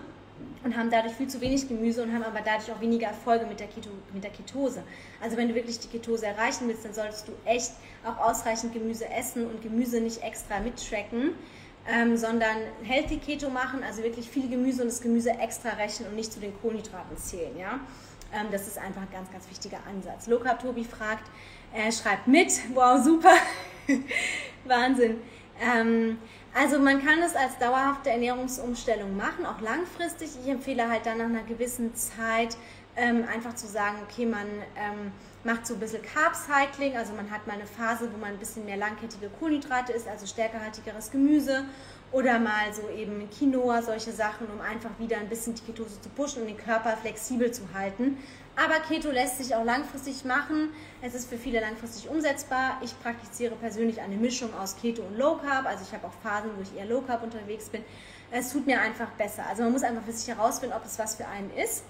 und 0.64 0.76
haben 0.76 0.90
dadurch 0.90 1.14
viel 1.14 1.28
zu 1.28 1.40
wenig 1.40 1.68
Gemüse 1.68 2.02
und 2.02 2.12
haben 2.12 2.22
aber 2.22 2.40
dadurch 2.44 2.70
auch 2.72 2.80
weniger 2.80 3.08
Erfolge 3.08 3.46
mit 3.46 3.60
der, 3.60 3.66
Keto, 3.66 3.90
mit 4.12 4.22
der 4.24 4.30
Ketose. 4.30 4.82
Also 5.20 5.36
wenn 5.36 5.48
du 5.48 5.54
wirklich 5.54 5.78
die 5.78 5.88
Ketose 5.88 6.26
erreichen 6.26 6.68
willst, 6.68 6.84
dann 6.84 6.94
solltest 6.94 7.28
du 7.28 7.32
echt 7.44 7.72
auch 8.04 8.18
ausreichend 8.18 8.72
Gemüse 8.72 9.08
essen 9.08 9.46
und 9.46 9.62
Gemüse 9.62 10.00
nicht 10.00 10.22
extra 10.22 10.60
mittracken, 10.60 11.34
ähm, 11.88 12.16
sondern 12.16 12.56
Healthy 12.84 13.18
Keto 13.18 13.50
machen, 13.50 13.82
also 13.82 14.02
wirklich 14.02 14.28
viel 14.28 14.48
Gemüse 14.48 14.82
und 14.82 14.88
das 14.88 15.00
Gemüse 15.00 15.30
extra 15.30 15.70
rechnen 15.70 16.08
und 16.08 16.16
nicht 16.16 16.32
zu 16.32 16.40
den 16.40 16.52
Kohlenhydraten 16.60 17.16
zählen. 17.16 17.58
Ja? 17.58 17.80
Ähm, 18.32 18.46
das 18.50 18.66
ist 18.66 18.78
einfach 18.78 19.02
ein 19.02 19.10
ganz, 19.12 19.30
ganz 19.30 19.48
wichtiger 19.50 19.78
Ansatz. 19.88 20.26
Loka 20.26 20.54
Tobi 20.54 20.84
fragt, 20.84 21.28
äh, 21.74 21.90
schreibt 21.90 22.26
mit. 22.28 22.52
Wow, 22.74 23.02
super. 23.02 23.34
Wahnsinn. 24.64 25.18
Ähm, 25.60 26.18
also 26.54 26.78
man 26.78 27.04
kann 27.04 27.20
es 27.22 27.34
als 27.34 27.56
dauerhafte 27.58 28.10
Ernährungsumstellung 28.10 29.16
machen, 29.16 29.46
auch 29.46 29.60
langfristig. 29.60 30.30
Ich 30.42 30.50
empfehle 30.50 30.88
halt 30.88 31.06
dann 31.06 31.18
nach 31.18 31.26
einer 31.26 31.42
gewissen 31.42 31.94
Zeit 31.94 32.56
ähm, 32.96 33.24
einfach 33.32 33.54
zu 33.54 33.66
sagen, 33.66 33.96
okay, 34.02 34.26
man 34.26 34.46
ähm, 34.76 35.12
macht 35.44 35.66
so 35.66 35.74
ein 35.74 35.80
bisschen 35.80 36.02
Carb-Cycling, 36.02 36.96
also 36.96 37.14
man 37.14 37.30
hat 37.30 37.46
mal 37.46 37.54
eine 37.54 37.66
Phase, 37.66 38.08
wo 38.12 38.18
man 38.18 38.30
ein 38.30 38.38
bisschen 38.38 38.66
mehr 38.66 38.76
langkettige 38.76 39.28
Kohlenhydrate 39.28 39.92
isst, 39.92 40.06
also 40.08 40.26
stärkerhaltigeres 40.26 41.10
Gemüse 41.10 41.64
oder 42.12 42.38
mal 42.38 42.72
so 42.72 42.88
eben 42.90 43.28
Quinoa, 43.30 43.82
solche 43.82 44.12
Sachen, 44.12 44.46
um 44.48 44.60
einfach 44.60 44.90
wieder 44.98 45.16
ein 45.16 45.28
bisschen 45.28 45.54
die 45.54 45.62
Ketose 45.62 46.00
zu 46.00 46.08
pushen 46.10 46.42
und 46.42 46.48
den 46.48 46.56
Körper 46.56 46.96
flexibel 46.96 47.50
zu 47.50 47.62
halten. 47.74 48.18
Aber 48.54 48.74
Keto 48.86 49.10
lässt 49.10 49.38
sich 49.38 49.54
auch 49.54 49.64
langfristig 49.64 50.26
machen. 50.26 50.68
Es 51.00 51.14
ist 51.14 51.28
für 51.28 51.38
viele 51.38 51.60
langfristig 51.60 52.10
umsetzbar. 52.10 52.78
Ich 52.82 52.98
praktiziere 53.00 53.56
persönlich 53.56 54.00
eine 54.00 54.16
Mischung 54.16 54.52
aus 54.54 54.76
Keto 54.76 55.02
und 55.02 55.16
Low 55.16 55.36
Carb. 55.36 55.64
Also 55.64 55.84
ich 55.86 55.92
habe 55.94 56.06
auch 56.06 56.12
Phasen, 56.22 56.50
wo 56.56 56.62
ich 56.62 56.76
eher 56.76 56.84
Low 56.84 57.00
Carb 57.00 57.22
unterwegs 57.22 57.70
bin. 57.70 57.82
Es 58.30 58.52
tut 58.52 58.66
mir 58.66 58.80
einfach 58.80 59.08
besser. 59.12 59.44
Also 59.48 59.62
man 59.62 59.72
muss 59.72 59.82
einfach 59.82 60.02
für 60.02 60.12
sich 60.12 60.28
herausfinden, 60.28 60.74
ob 60.76 60.84
es 60.84 60.98
was 60.98 61.14
für 61.14 61.26
einen 61.26 61.50
ist. 61.54 61.84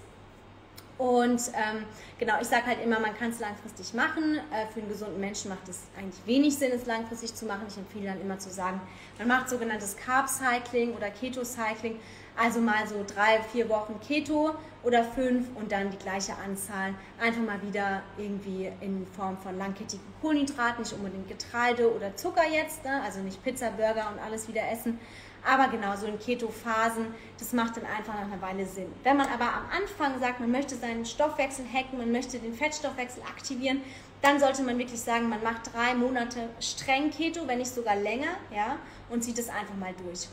Und 1.03 1.51
ähm, 1.53 1.83
genau, 2.17 2.35
ich 2.39 2.47
sage 2.47 2.65
halt 2.65 2.81
immer, 2.81 2.97
man 2.97 3.13
kann 3.13 3.29
es 3.31 3.41
langfristig 3.41 3.93
machen. 3.93 4.39
Äh, 4.53 4.71
für 4.71 4.79
einen 4.79 4.87
gesunden 4.87 5.19
Menschen 5.19 5.49
macht 5.49 5.67
es 5.67 5.81
eigentlich 5.97 6.25
wenig 6.25 6.57
Sinn, 6.57 6.71
es 6.71 6.85
langfristig 6.85 7.35
zu 7.35 7.45
machen. 7.45 7.65
Ich 7.67 7.75
empfehle 7.75 8.05
dann 8.05 8.21
immer 8.21 8.39
zu 8.39 8.49
sagen, 8.49 8.79
man 9.17 9.27
macht 9.27 9.49
sogenanntes 9.49 9.97
Carb-Cycling 9.97 10.93
oder 10.93 11.09
Keto-Cycling. 11.09 11.99
Also 12.37 12.61
mal 12.61 12.87
so 12.87 13.03
drei, 13.05 13.43
vier 13.51 13.67
Wochen 13.67 13.99
Keto 13.99 14.55
oder 14.81 15.03
fünf 15.03 15.47
und 15.55 15.73
dann 15.73 15.91
die 15.91 15.97
gleiche 15.97 16.35
Anzahl. 16.37 16.93
Einfach 17.19 17.41
mal 17.41 17.61
wieder 17.61 18.01
irgendwie 18.17 18.71
in 18.79 19.05
Form 19.05 19.37
von 19.37 19.57
langkettigen 19.57 20.05
Kohlenhydraten, 20.21 20.83
nicht 20.83 20.93
unbedingt 20.93 21.27
Getreide 21.27 21.93
oder 21.93 22.15
Zucker 22.15 22.47
jetzt, 22.49 22.85
ne? 22.85 23.01
also 23.03 23.19
nicht 23.19 23.43
Pizza, 23.43 23.71
Burger 23.71 24.09
und 24.09 24.19
alles 24.25 24.47
wieder 24.47 24.61
essen, 24.71 24.99
aber 25.45 25.67
genauso 25.67 26.05
in 26.07 26.19
Keto-Phasen, 26.19 27.13
das 27.37 27.53
macht 27.53 27.77
dann 27.77 27.85
einfach 27.85 28.13
nach 28.13 28.31
einer 28.31 28.41
Weile 28.41 28.65
Sinn. 28.65 28.87
Wenn 29.03 29.17
man 29.17 29.27
aber 29.27 29.45
am 29.45 29.65
Anfang 29.69 30.19
sagt, 30.19 30.39
man 30.39 30.51
möchte 30.51 30.75
seinen 30.75 31.05
Stoffwechsel 31.05 31.65
hacken, 31.71 31.97
man 31.97 32.11
möchte 32.11 32.39
den 32.39 32.53
Fettstoffwechsel 32.53 33.23
aktivieren, 33.23 33.81
dann 34.21 34.39
sollte 34.39 34.63
man 34.63 34.77
wirklich 34.77 35.01
sagen, 35.01 35.27
man 35.27 35.43
macht 35.43 35.73
drei 35.73 35.95
Monate 35.95 36.49
streng 36.59 37.11
Keto, 37.11 37.45
wenn 37.47 37.59
nicht 37.59 37.73
sogar 37.73 37.95
länger, 37.95 38.37
ja, 38.55 38.77
und 39.09 39.23
zieht 39.23 39.37
es 39.37 39.49
einfach 39.49 39.75
mal 39.75 39.93
durch. 40.05 40.27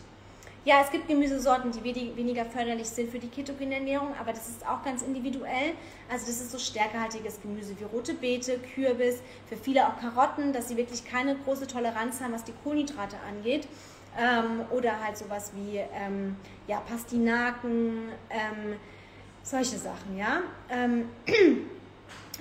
Ja, 0.62 0.82
es 0.84 0.90
gibt 0.90 1.08
Gemüsesorten, 1.08 1.72
die 1.72 1.82
weniger 1.82 2.44
förderlich 2.44 2.86
sind 2.86 3.10
für 3.10 3.18
die 3.18 3.28
ketogene 3.28 3.76
Ernährung, 3.76 4.14
aber 4.20 4.32
das 4.32 4.46
ist 4.46 4.66
auch 4.68 4.84
ganz 4.84 5.00
individuell. 5.00 5.72
Also 6.10 6.26
das 6.26 6.38
ist 6.38 6.52
so 6.52 6.58
stärkehaltiges 6.58 7.40
Gemüse 7.40 7.74
wie 7.80 7.84
rote 7.84 8.12
Beete, 8.12 8.58
Kürbis, 8.74 9.22
für 9.48 9.56
viele 9.56 9.88
auch 9.88 9.98
Karotten, 9.98 10.52
dass 10.52 10.68
sie 10.68 10.76
wirklich 10.76 11.06
keine 11.06 11.34
große 11.34 11.66
Toleranz 11.66 12.20
haben, 12.20 12.34
was 12.34 12.44
die 12.44 12.52
Kohlenhydrate 12.62 13.16
angeht. 13.26 13.66
Ähm, 14.18 14.62
oder 14.70 15.02
halt 15.02 15.16
sowas 15.16 15.52
wie 15.54 15.78
ähm, 15.78 16.36
ja, 16.66 16.80
Pastinaken, 16.80 18.08
ähm, 18.28 18.76
solche 19.42 19.78
Sachen, 19.78 20.16
ja. 20.16 20.40
Ähm, 20.68 21.08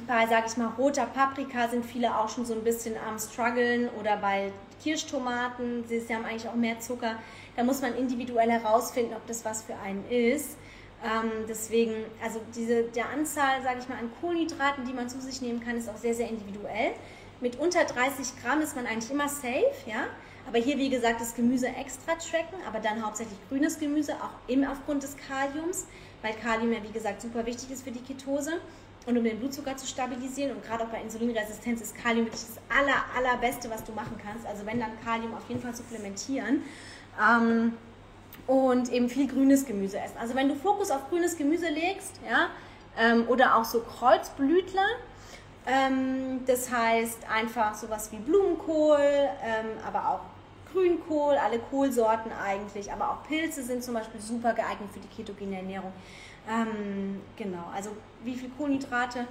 bei, 0.07 0.27
sage 0.27 0.45
ich 0.47 0.57
mal, 0.57 0.71
roter 0.77 1.05
Paprika 1.05 1.67
sind 1.67 1.85
viele 1.85 2.17
auch 2.17 2.29
schon 2.29 2.45
so 2.45 2.53
ein 2.53 2.63
bisschen 2.63 2.95
am 3.07 3.19
struggeln 3.19 3.89
oder 3.99 4.17
bei 4.17 4.51
Kirschtomaten, 4.81 5.83
sie 5.87 6.01
haben 6.13 6.25
eigentlich 6.25 6.47
auch 6.47 6.55
mehr 6.55 6.79
Zucker. 6.79 7.15
Da 7.55 7.63
muss 7.63 7.81
man 7.81 7.95
individuell 7.95 8.49
herausfinden, 8.49 9.13
ob 9.13 9.25
das 9.27 9.43
was 9.45 9.63
für 9.63 9.75
einen 9.75 10.09
ist. 10.09 10.57
Ähm, 11.03 11.45
deswegen, 11.47 11.93
also 12.21 12.41
diese, 12.55 12.83
der 12.83 13.09
Anzahl, 13.09 13.61
sage 13.63 13.79
ich 13.79 13.87
mal, 13.87 13.97
an 13.97 14.11
Kohlenhydraten, 14.19 14.85
die 14.85 14.93
man 14.93 15.07
zu 15.09 15.21
sich 15.21 15.41
nehmen 15.41 15.59
kann, 15.61 15.77
ist 15.77 15.89
auch 15.89 15.97
sehr, 15.97 16.13
sehr 16.13 16.29
individuell. 16.29 16.91
Mit 17.41 17.57
unter 17.57 17.85
30 17.85 18.41
Gramm 18.41 18.61
ist 18.61 18.75
man 18.75 18.85
eigentlich 18.85 19.11
immer 19.11 19.29
safe, 19.29 19.71
ja. 19.85 20.07
Aber 20.49 20.57
hier, 20.57 20.79
wie 20.79 20.89
gesagt, 20.89 21.21
das 21.21 21.35
Gemüse 21.35 21.67
extra 21.67 22.13
tracken, 22.15 22.57
aber 22.67 22.79
dann 22.79 23.05
hauptsächlich 23.05 23.37
grünes 23.49 23.77
Gemüse, 23.77 24.13
auch 24.15 24.49
eben 24.49 24.65
aufgrund 24.65 25.03
des 25.03 25.15
Kaliums, 25.15 25.85
weil 26.23 26.33
Kalium 26.33 26.73
ja, 26.73 26.81
wie 26.81 26.91
gesagt, 26.91 27.21
super 27.21 27.45
wichtig 27.45 27.69
ist 27.69 27.83
für 27.83 27.91
die 27.91 27.99
Ketose 27.99 28.53
und 29.05 29.15
um 29.15 29.23
den 29.23 29.37
Blutzucker 29.37 29.77
zu 29.77 29.85
stabilisieren. 29.85 30.55
Und 30.55 30.65
gerade 30.65 30.85
auch 30.85 30.89
bei 30.89 31.01
Insulinresistenz 31.01 31.81
ist 31.81 31.95
Kalium 31.95 32.25
wirklich 32.25 32.41
das 32.41 32.57
aller, 32.75 32.95
allerbeste, 33.15 33.69
was 33.69 33.83
du 33.83 33.91
machen 33.91 34.19
kannst. 34.25 34.47
Also 34.47 34.65
wenn 34.65 34.79
dann 34.79 34.89
Kalium 35.05 35.35
auf 35.35 35.47
jeden 35.47 35.61
Fall 35.61 35.75
supplementieren. 35.75 36.63
Ähm, 37.23 37.73
und 38.47 38.91
eben 38.91 39.07
viel 39.07 39.27
grünes 39.27 39.67
Gemüse 39.67 39.99
essen. 39.99 40.17
Also 40.19 40.33
wenn 40.33 40.47
du 40.47 40.55
Fokus 40.55 40.89
auf 40.89 41.09
grünes 41.09 41.37
Gemüse 41.37 41.69
legst, 41.69 42.19
ja, 42.27 42.47
ähm, 42.97 43.27
oder 43.27 43.55
auch 43.55 43.65
so 43.65 43.81
Kreuzblütler, 43.81 44.87
ähm, 45.67 46.41
das 46.47 46.71
heißt 46.71 47.29
einfach 47.29 47.75
sowas 47.75 48.11
wie 48.11 48.17
Blumenkohl, 48.17 48.97
ähm, 48.97 49.67
aber 49.85 50.09
auch 50.09 50.38
Grünkohl, 50.71 51.35
alle 51.35 51.59
Kohlsorten 51.59 52.31
eigentlich, 52.31 52.91
aber 52.91 53.11
auch 53.11 53.23
Pilze 53.23 53.63
sind 53.63 53.83
zum 53.83 53.93
Beispiel 53.93 54.21
super 54.21 54.53
geeignet 54.53 54.89
für 54.91 54.99
die 54.99 55.07
ketogene 55.07 55.57
Ernährung. 55.57 55.91
Ähm, 56.49 57.21
genau, 57.35 57.65
also 57.73 57.91
wie 58.23 58.35
viel 58.35 58.49
Kohlenhydrate? 58.49 59.27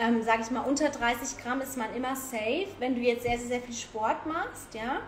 Ähm, 0.00 0.22
sage 0.22 0.42
ich 0.42 0.50
mal, 0.50 0.62
unter 0.62 0.88
30 0.88 1.36
Gramm 1.42 1.60
ist 1.60 1.76
man 1.76 1.94
immer 1.94 2.16
safe, 2.16 2.68
wenn 2.78 2.94
du 2.94 3.02
jetzt 3.02 3.24
sehr, 3.24 3.38
sehr, 3.38 3.48
sehr 3.48 3.60
viel 3.60 3.74
Sport 3.74 4.26
machst, 4.26 4.72
ja, 4.72 5.00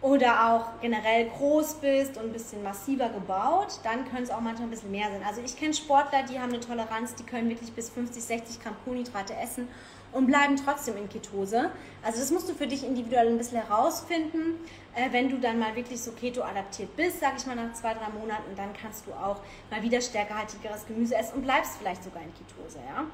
oder 0.00 0.52
auch 0.52 0.80
generell 0.80 1.28
groß 1.28 1.74
bist 1.80 2.16
und 2.16 2.26
ein 2.26 2.32
bisschen 2.32 2.62
massiver 2.62 3.08
gebaut, 3.08 3.80
dann 3.82 4.08
können 4.08 4.22
es 4.22 4.30
auch 4.30 4.40
manchmal 4.40 4.68
ein 4.68 4.70
bisschen 4.70 4.92
mehr 4.92 5.08
sein. 5.10 5.22
Also 5.26 5.40
ich 5.44 5.56
kenne 5.56 5.74
Sportler, 5.74 6.22
die 6.22 6.38
haben 6.38 6.50
eine 6.50 6.60
Toleranz, 6.60 7.16
die 7.16 7.24
können 7.24 7.48
wirklich 7.48 7.72
bis 7.72 7.90
50, 7.90 8.22
60 8.22 8.62
Gramm 8.62 8.76
Kohlenhydrate 8.84 9.34
essen 9.34 9.66
und 10.12 10.26
bleiben 10.26 10.56
trotzdem 10.56 10.96
in 10.96 11.08
Ketose. 11.08 11.70
Also 12.02 12.20
das 12.20 12.30
musst 12.30 12.48
du 12.48 12.54
für 12.54 12.66
dich 12.66 12.84
individuell 12.84 13.28
ein 13.28 13.38
bisschen 13.38 13.60
herausfinden. 13.60 14.54
Äh, 14.94 15.12
wenn 15.12 15.28
du 15.28 15.38
dann 15.38 15.58
mal 15.58 15.74
wirklich 15.76 16.00
so 16.00 16.12
Keto 16.12 16.42
adaptiert 16.42 16.94
bist, 16.96 17.20
sage 17.20 17.34
ich 17.38 17.46
mal 17.46 17.56
nach 17.56 17.72
zwei, 17.74 17.94
drei 17.94 18.08
Monaten, 18.08 18.54
dann 18.56 18.72
kannst 18.72 19.06
du 19.06 19.12
auch 19.12 19.40
mal 19.70 19.82
wieder 19.82 20.00
stärkehaltigeres 20.00 20.86
Gemüse 20.86 21.16
essen 21.16 21.36
und 21.36 21.42
bleibst 21.42 21.76
vielleicht 21.78 22.02
sogar 22.04 22.22
in 22.22 22.32
Ketose. 22.34 22.78
Ja? 22.78 23.04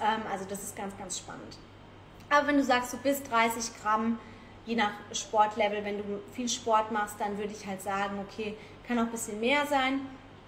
Ähm, 0.00 0.22
also 0.32 0.44
das 0.48 0.62
ist 0.62 0.76
ganz, 0.76 0.96
ganz 0.96 1.18
spannend. 1.18 1.58
Aber 2.30 2.46
wenn 2.46 2.56
du 2.56 2.64
sagst, 2.64 2.92
du 2.92 2.98
bist 2.98 3.30
30 3.30 3.80
Gramm, 3.82 4.18
je 4.66 4.76
nach 4.76 4.92
Sportlevel, 5.12 5.84
wenn 5.84 5.98
du 5.98 6.04
viel 6.32 6.48
Sport 6.48 6.92
machst, 6.92 7.16
dann 7.18 7.38
würde 7.38 7.52
ich 7.52 7.66
halt 7.66 7.82
sagen, 7.82 8.18
okay, 8.20 8.56
kann 8.86 8.98
auch 8.98 9.04
ein 9.04 9.10
bisschen 9.10 9.40
mehr 9.40 9.66
sein, 9.66 10.00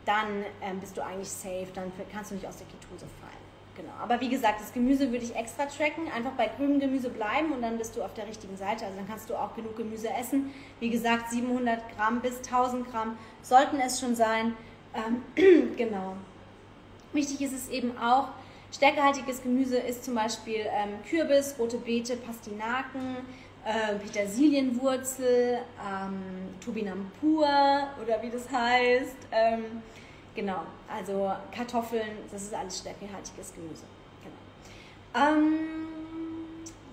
dann 0.04 0.44
ähm, 0.62 0.80
bist 0.80 0.96
du 0.96 1.04
eigentlich 1.04 1.30
safe, 1.30 1.68
dann 1.74 1.90
kannst 2.12 2.30
du 2.30 2.34
nicht 2.34 2.46
aus 2.46 2.56
der 2.56 2.66
Ketose 2.66 3.06
fallen. 3.20 3.29
Genau. 3.76 3.92
Aber 4.02 4.20
wie 4.20 4.28
gesagt, 4.28 4.60
das 4.60 4.72
Gemüse 4.72 5.10
würde 5.10 5.24
ich 5.24 5.34
extra 5.34 5.64
tracken, 5.66 6.10
einfach 6.14 6.32
bei 6.32 6.48
grünem 6.48 6.80
Gemüse 6.80 7.08
bleiben 7.08 7.52
und 7.52 7.62
dann 7.62 7.78
bist 7.78 7.96
du 7.96 8.02
auf 8.02 8.12
der 8.14 8.26
richtigen 8.26 8.56
Seite. 8.56 8.84
Also 8.84 8.96
dann 8.96 9.08
kannst 9.08 9.30
du 9.30 9.34
auch 9.34 9.54
genug 9.54 9.76
Gemüse 9.76 10.10
essen. 10.10 10.52
Wie 10.80 10.90
gesagt, 10.90 11.30
700 11.30 11.80
Gramm 11.96 12.20
bis 12.20 12.38
1000 12.38 12.90
Gramm 12.90 13.16
sollten 13.42 13.78
es 13.80 14.00
schon 14.00 14.14
sein. 14.14 14.54
Ähm, 14.94 15.72
genau. 15.76 16.16
Wichtig 17.12 17.40
ist 17.40 17.52
es 17.52 17.68
eben 17.68 17.96
auch, 17.98 18.28
stärkehaltiges 18.72 19.42
Gemüse 19.42 19.78
ist 19.78 20.04
zum 20.04 20.14
Beispiel 20.14 20.66
ähm, 20.70 20.90
Kürbis, 21.08 21.56
rote 21.58 21.78
Beete, 21.78 22.16
Pastinaken, 22.16 23.16
äh, 23.64 23.94
Petersilienwurzel, 23.96 25.58
ähm, 25.80 26.22
Turbinampur 26.64 27.48
oder 28.02 28.22
wie 28.22 28.30
das 28.30 28.50
heißt. 28.50 29.16
Ähm, 29.32 29.82
Genau, 30.34 30.62
also 30.88 31.32
Kartoffeln, 31.54 32.18
das 32.30 32.42
ist 32.42 32.54
alles 32.54 32.78
stärkehaltiges 32.78 33.52
Gemüse. 33.54 33.84
Genau. 34.22 35.26
Ähm, 35.26 35.90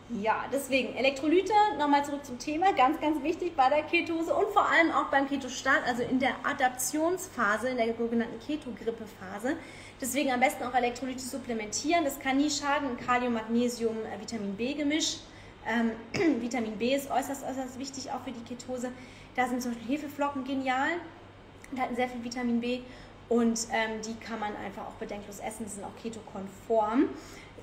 ja, 0.09 0.45
deswegen 0.51 0.95
Elektrolyte, 0.95 1.51
nochmal 1.77 2.03
zurück 2.05 2.25
zum 2.25 2.39
Thema, 2.39 2.71
ganz, 2.73 2.99
ganz 3.01 3.21
wichtig 3.21 3.55
bei 3.57 3.69
der 3.69 3.83
Ketose 3.83 4.33
und 4.33 4.47
vor 4.53 4.65
allem 4.65 4.91
auch 4.91 5.07
beim 5.07 5.27
Ketostart, 5.27 5.85
also 5.85 6.01
in 6.01 6.17
der 6.19 6.31
Adaptionsphase, 6.43 7.69
in 7.69 7.77
der 7.77 7.93
sogenannten 7.93 8.39
Ketogrippe-Phase. 8.39 9.57
Deswegen 9.99 10.31
am 10.31 10.39
besten 10.39 10.63
auch 10.63 10.73
Elektrolyte 10.73 11.19
supplementieren. 11.19 12.05
Das 12.05 12.19
kann 12.19 12.37
nie 12.37 12.49
schaden, 12.49 12.95
Kalium, 12.97 13.33
Magnesium, 13.33 13.97
äh, 13.97 14.19
Vitamin 14.21 14.55
B-Gemisch. 14.55 15.17
Ähm, 15.67 15.91
Vitamin 16.41 16.77
B 16.77 16.95
ist 16.95 17.11
äußerst, 17.11 17.43
äußerst 17.43 17.77
wichtig 17.77 18.09
auch 18.11 18.21
für 18.21 18.31
die 18.31 18.43
Ketose. 18.43 18.91
Da 19.35 19.47
sind 19.47 19.61
zum 19.61 19.73
Beispiel 19.73 19.97
Hefeflocken 19.97 20.45
genial. 20.45 20.91
Da 21.73 21.81
hatten 21.81 21.97
sehr 21.97 22.07
viel 22.07 22.23
Vitamin 22.23 22.61
B 22.61 22.79
und 23.29 23.59
ähm, 23.73 24.01
die 24.05 24.15
kann 24.15 24.39
man 24.39 24.55
einfach 24.55 24.87
auch 24.87 24.93
bedenkenlos 24.93 25.39
essen, 25.39 25.65
die 25.65 25.71
sind 25.71 25.83
auch 25.83 25.95
ketokonform. 26.01 27.09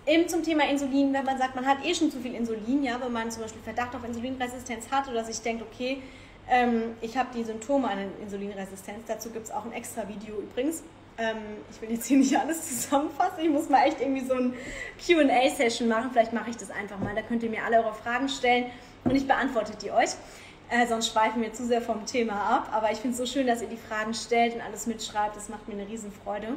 Eben 0.06 0.28
zum 0.28 0.42
Thema 0.42 0.68
Insulin, 0.68 1.14
wenn 1.14 1.24
man 1.24 1.38
sagt, 1.38 1.54
man 1.54 1.64
hat 1.66 1.78
eh 1.84 1.94
schon 1.94 2.10
zu 2.10 2.20
viel 2.20 2.34
Insulin, 2.34 2.82
ja, 2.82 3.00
wenn 3.00 3.12
man 3.12 3.30
zum 3.30 3.42
Beispiel 3.42 3.62
Verdacht 3.62 3.94
auf 3.94 4.04
Insulinresistenz 4.04 4.90
hat 4.90 5.08
oder 5.08 5.24
sich 5.24 5.40
denkt, 5.40 5.62
okay, 5.62 6.02
ähm, 6.50 6.94
ich 7.00 7.16
habe 7.16 7.30
die 7.34 7.42
Symptome 7.42 7.88
einer 7.88 8.06
Insulinresistenz, 8.20 9.04
dazu 9.06 9.30
gibt 9.30 9.46
es 9.46 9.50
auch 9.50 9.64
ein 9.64 9.72
extra 9.72 10.06
Video 10.06 10.36
übrigens. 10.36 10.82
Ähm, 11.16 11.38
ich 11.70 11.80
will 11.80 11.90
jetzt 11.90 12.06
hier 12.06 12.18
nicht 12.18 12.36
alles 12.36 12.68
zusammenfassen, 12.68 13.44
ich 13.44 13.50
muss 13.50 13.70
mal 13.70 13.86
echt 13.86 14.00
irgendwie 14.00 14.26
so 14.26 14.34
ein 14.34 14.52
QA-Session 14.98 15.88
machen, 15.88 16.10
vielleicht 16.12 16.32
mache 16.32 16.50
ich 16.50 16.56
das 16.56 16.70
einfach 16.70 16.98
mal, 16.98 17.14
da 17.14 17.22
könnt 17.22 17.42
ihr 17.42 17.50
mir 17.50 17.64
alle 17.64 17.78
eure 17.78 17.94
Fragen 17.94 18.28
stellen 18.28 18.66
und 19.04 19.14
ich 19.14 19.26
beantworte 19.26 19.72
die 19.80 19.90
euch. 19.90 20.10
Äh, 20.74 20.88
sonst 20.88 21.12
schweifen 21.12 21.40
wir 21.40 21.52
zu 21.52 21.64
sehr 21.64 21.80
vom 21.80 22.04
Thema 22.04 22.34
ab. 22.34 22.68
Aber 22.72 22.90
ich 22.90 22.98
finde 22.98 23.12
es 23.12 23.18
so 23.18 23.26
schön, 23.26 23.46
dass 23.46 23.62
ihr 23.62 23.68
die 23.68 23.76
Fragen 23.76 24.12
stellt 24.12 24.56
und 24.56 24.60
alles 24.60 24.88
mitschreibt. 24.88 25.36
Das 25.36 25.48
macht 25.48 25.68
mir 25.68 25.74
eine 25.74 25.86
Riesenfreude. 25.86 26.48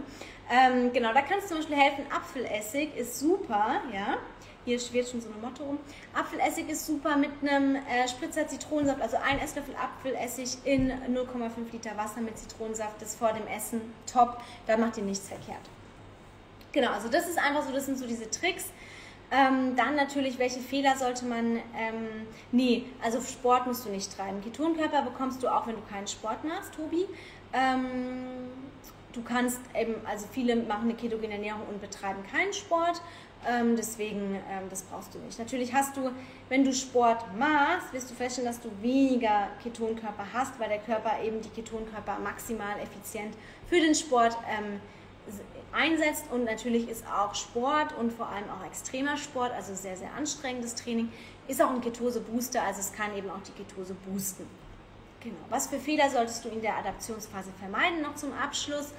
Ähm, 0.49 0.91
genau, 0.91 1.13
da 1.13 1.21
kann 1.21 1.38
es 1.38 1.47
zum 1.47 1.58
Beispiel 1.58 1.75
helfen. 1.75 2.03
Apfelessig 2.10 2.97
ist 2.97 3.19
super, 3.19 3.80
ja. 3.93 4.17
Hier 4.65 4.80
schwirrt 4.80 5.10
schon 5.10 5.21
so 5.21 5.30
ein 5.30 5.39
Motto 5.39 5.63
rum. 5.63 5.77
Apfelessig 6.15 6.67
ist 6.67 6.88
super 6.88 7.15
mit 7.15 7.30
einem 7.43 7.75
äh, 7.75 8.08
Spritzer 8.08 8.47
Zitronensaft, 8.47 9.01
also 9.01 9.17
ein 9.17 9.38
Esslöffel 9.38 9.75
Apfelessig 9.75 10.58
in 10.63 10.91
0,5 10.91 11.71
Liter 11.71 11.95
Wasser 11.95 12.21
mit 12.21 12.39
Zitronensaft. 12.39 12.99
Das 12.99 13.13
vor 13.13 13.34
dem 13.34 13.45
Essen 13.45 13.82
top. 14.12 14.41
Da 14.65 14.77
macht 14.77 14.97
ihr 14.97 15.03
nichts 15.03 15.27
verkehrt. 15.27 15.69
Genau, 16.71 16.89
also 16.89 17.08
das 17.08 17.30
ist 17.30 17.38
einfach 17.38 17.63
so, 17.63 17.71
das 17.71 17.86
sind 17.86 17.99
so 17.99 18.08
diese 18.08 18.27
Tricks. 18.32 18.65
Ähm, 19.30 19.76
dann 19.76 19.96
natürlich, 19.96 20.40
welche 20.40 20.60
Fehler 20.60 20.96
sollte 20.96 21.26
man, 21.26 21.58
ähm, 21.76 22.28
nee, 22.52 22.86
also 23.04 23.20
Sport 23.22 23.68
musst 23.68 23.86
du 23.86 23.90
nicht 23.90 24.16
treiben. 24.16 24.42
Ketonkörper 24.42 25.02
bekommst 25.02 25.44
du 25.44 25.50
auch, 25.50 25.68
wenn 25.68 25.76
du 25.76 25.82
keinen 25.82 26.08
Sport 26.08 26.46
machst, 26.46 26.74
Tobi. 26.74 27.06
Ähm, 27.52 28.26
du 29.12 29.22
kannst 29.24 29.60
eben, 29.78 29.96
also 30.06 30.28
viele 30.32 30.56
machen 30.56 30.84
eine 30.84 30.94
ketogene 30.94 31.34
Ernährung 31.34 31.63
und 31.70 31.82
betreiben 31.82 32.24
keinen 32.32 32.54
Sport. 32.54 33.02
Ähm, 33.46 33.76
deswegen, 33.76 34.36
ähm, 34.50 34.70
das 34.70 34.84
brauchst 34.84 35.13
du 35.13 35.20
nicht. 35.20 35.38
Natürlich 35.38 35.74
hast 35.74 35.96
du, 35.98 36.12
wenn 36.50 36.63
du 36.63 36.74
Sport 36.74 37.26
machst, 37.38 37.94
wirst 37.94 38.10
du 38.10 38.16
feststellen, 38.16 38.50
dass 38.50 38.62
du 38.62 38.70
weniger 38.82 39.50
Ketonkörper 39.62 40.26
hast, 40.34 40.60
weil 40.60 40.70
der 40.70 40.80
Körper 40.80 41.22
eben 41.24 41.42
die 41.42 41.50
Ketonkörper 41.50 42.18
maximal 42.20 42.80
effizient 42.80 43.36
für 43.68 43.80
den 43.80 43.94
Sport 43.94 44.38
ähm, 44.50 44.80
einsetzt 45.72 46.26
und 46.32 46.46
natürlich 46.46 46.90
ist 46.90 47.06
auch 47.08 47.36
Sport 47.36 47.96
und 47.98 48.12
vor 48.12 48.28
allem 48.28 48.46
auch 48.50 48.66
extremer 48.66 49.18
Sport, 49.18 49.52
also 49.54 49.76
sehr, 49.76 49.96
sehr 49.96 50.13
anstrengendes 50.13 50.76
Training, 50.76 51.12
ist 51.48 51.62
auch 51.62 51.70
ein 51.70 51.82
Ketose-Booster, 51.82 52.62
also 52.62 52.80
es 52.80 52.92
kann 52.94 53.16
eben 53.16 53.30
auch 53.30 53.42
die 53.46 53.52
Ketose 53.52 53.96
boosten. 54.06 54.48
Genau. 55.22 55.36
Was 55.50 55.68
für 55.68 55.80
Fehler 55.80 56.10
solltest 56.10 56.46
du 56.46 56.50
in 56.50 56.62
der 56.62 56.78
Adaptionsphase 56.78 57.50
vermeiden? 57.60 58.02
Noch 58.02 58.16
zum 58.16 58.34
Abschluss. 58.34 58.94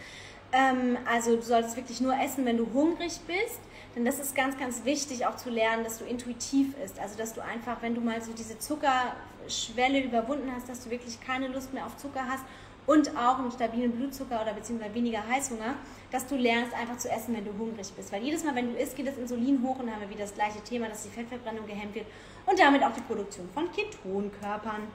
Ähm, 0.52 0.98
also 1.10 1.36
du 1.36 1.42
solltest 1.42 1.76
wirklich 1.76 2.00
nur 2.00 2.18
essen, 2.18 2.44
wenn 2.44 2.56
du 2.56 2.68
hungrig 2.72 3.20
bist. 3.26 3.60
Denn 3.94 4.04
das 4.04 4.18
ist 4.18 4.34
ganz, 4.34 4.58
ganz 4.58 4.84
wichtig 4.84 5.26
auch 5.26 5.36
zu 5.36 5.50
lernen, 5.50 5.84
dass 5.84 5.98
du 5.98 6.04
intuitiv 6.04 6.76
isst. 6.84 6.98
Also 6.98 7.16
dass 7.16 7.34
du 7.34 7.42
einfach, 7.42 7.82
wenn 7.82 7.94
du 7.94 8.00
mal 8.00 8.20
so 8.20 8.32
diese 8.32 8.58
Zuckerschwelle 8.58 10.02
überwunden 10.02 10.50
hast, 10.54 10.68
dass 10.68 10.84
du 10.84 10.90
wirklich 10.90 11.20
keine 11.20 11.48
Lust 11.48 11.72
mehr 11.72 11.86
auf 11.86 11.96
Zucker 11.96 12.26
hast 12.28 12.44
und 12.88 13.14
auch 13.18 13.38
einen 13.38 13.52
stabilen 13.52 13.92
Blutzucker 13.92 14.40
oder 14.40 14.54
beziehungsweise 14.54 14.94
weniger 14.94 15.22
Heißhunger, 15.28 15.74
dass 16.10 16.26
du 16.26 16.36
lernst 16.36 16.72
einfach 16.72 16.96
zu 16.96 17.10
essen, 17.10 17.36
wenn 17.36 17.44
du 17.44 17.52
hungrig 17.58 17.92
bist. 17.92 18.10
Weil 18.10 18.22
jedes 18.22 18.44
Mal, 18.44 18.54
wenn 18.54 18.72
du 18.72 18.78
isst, 18.80 18.96
geht 18.96 19.06
das 19.06 19.18
Insulin 19.18 19.62
hoch 19.62 19.78
und 19.78 19.92
haben 19.92 20.00
wir 20.00 20.08
wieder 20.08 20.22
das 20.22 20.34
gleiche 20.34 20.62
Thema, 20.64 20.88
dass 20.88 21.02
die 21.02 21.10
Fettverbrennung 21.10 21.66
gehemmt 21.66 21.94
wird 21.94 22.06
und 22.46 22.58
damit 22.58 22.82
auch 22.82 22.92
die 22.94 23.02
Produktion 23.02 23.46
von 23.52 23.70
Ketonkörpern. 23.70 24.88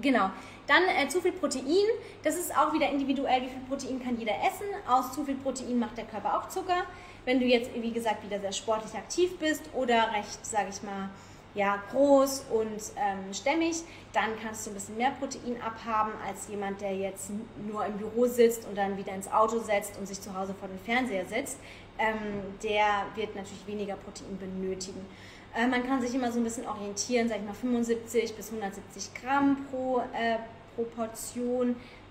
Genau. 0.00 0.30
Dann 0.66 0.82
äh, 0.96 1.06
zu 1.08 1.20
viel 1.20 1.32
Protein. 1.32 1.84
Das 2.22 2.36
ist 2.36 2.56
auch 2.56 2.72
wieder 2.72 2.88
individuell, 2.88 3.42
wie 3.42 3.48
viel 3.48 3.60
Protein 3.68 4.02
kann 4.02 4.18
jeder 4.18 4.32
essen. 4.32 4.66
Aus 4.88 5.12
zu 5.12 5.24
viel 5.26 5.34
Protein 5.34 5.78
macht 5.78 5.98
der 5.98 6.06
Körper 6.06 6.38
auch 6.38 6.48
Zucker. 6.48 6.86
Wenn 7.26 7.38
du 7.38 7.44
jetzt, 7.44 7.70
wie 7.74 7.92
gesagt, 7.92 8.24
wieder 8.24 8.40
sehr 8.40 8.52
sportlich 8.52 8.94
aktiv 8.94 9.38
bist 9.38 9.62
oder 9.74 10.10
recht, 10.14 10.44
sage 10.46 10.70
ich 10.70 10.82
mal, 10.82 11.10
ja, 11.54 11.82
groß 11.90 12.46
und 12.50 12.80
ähm, 12.96 13.32
stämmig, 13.32 13.82
dann 14.12 14.30
kannst 14.42 14.66
du 14.66 14.70
ein 14.70 14.74
bisschen 14.74 14.96
mehr 14.96 15.10
Protein 15.10 15.60
abhaben 15.60 16.12
als 16.26 16.48
jemand, 16.48 16.80
der 16.80 16.96
jetzt 16.96 17.30
nur 17.66 17.84
im 17.84 17.98
Büro 17.98 18.26
sitzt 18.26 18.66
und 18.66 18.76
dann 18.76 18.96
wieder 18.96 19.14
ins 19.14 19.30
Auto 19.30 19.58
setzt 19.58 19.98
und 19.98 20.06
sich 20.06 20.20
zu 20.20 20.34
Hause 20.34 20.54
vor 20.54 20.68
den 20.68 20.78
Fernseher 20.78 21.26
setzt. 21.26 21.58
Ähm, 21.98 22.16
der 22.62 23.06
wird 23.14 23.36
natürlich 23.36 23.66
weniger 23.66 23.96
Protein 23.96 24.38
benötigen. 24.38 25.06
Äh, 25.54 25.66
man 25.66 25.86
kann 25.86 26.00
sich 26.00 26.14
immer 26.14 26.32
so 26.32 26.40
ein 26.40 26.44
bisschen 26.44 26.66
orientieren, 26.66 27.28
sag 27.28 27.38
ich 27.38 27.44
mal 27.44 27.54
75 27.54 28.34
bis 28.34 28.48
170 28.48 29.10
Gramm 29.14 29.66
pro, 29.70 30.02
äh, 30.14 30.38
pro 30.74 31.64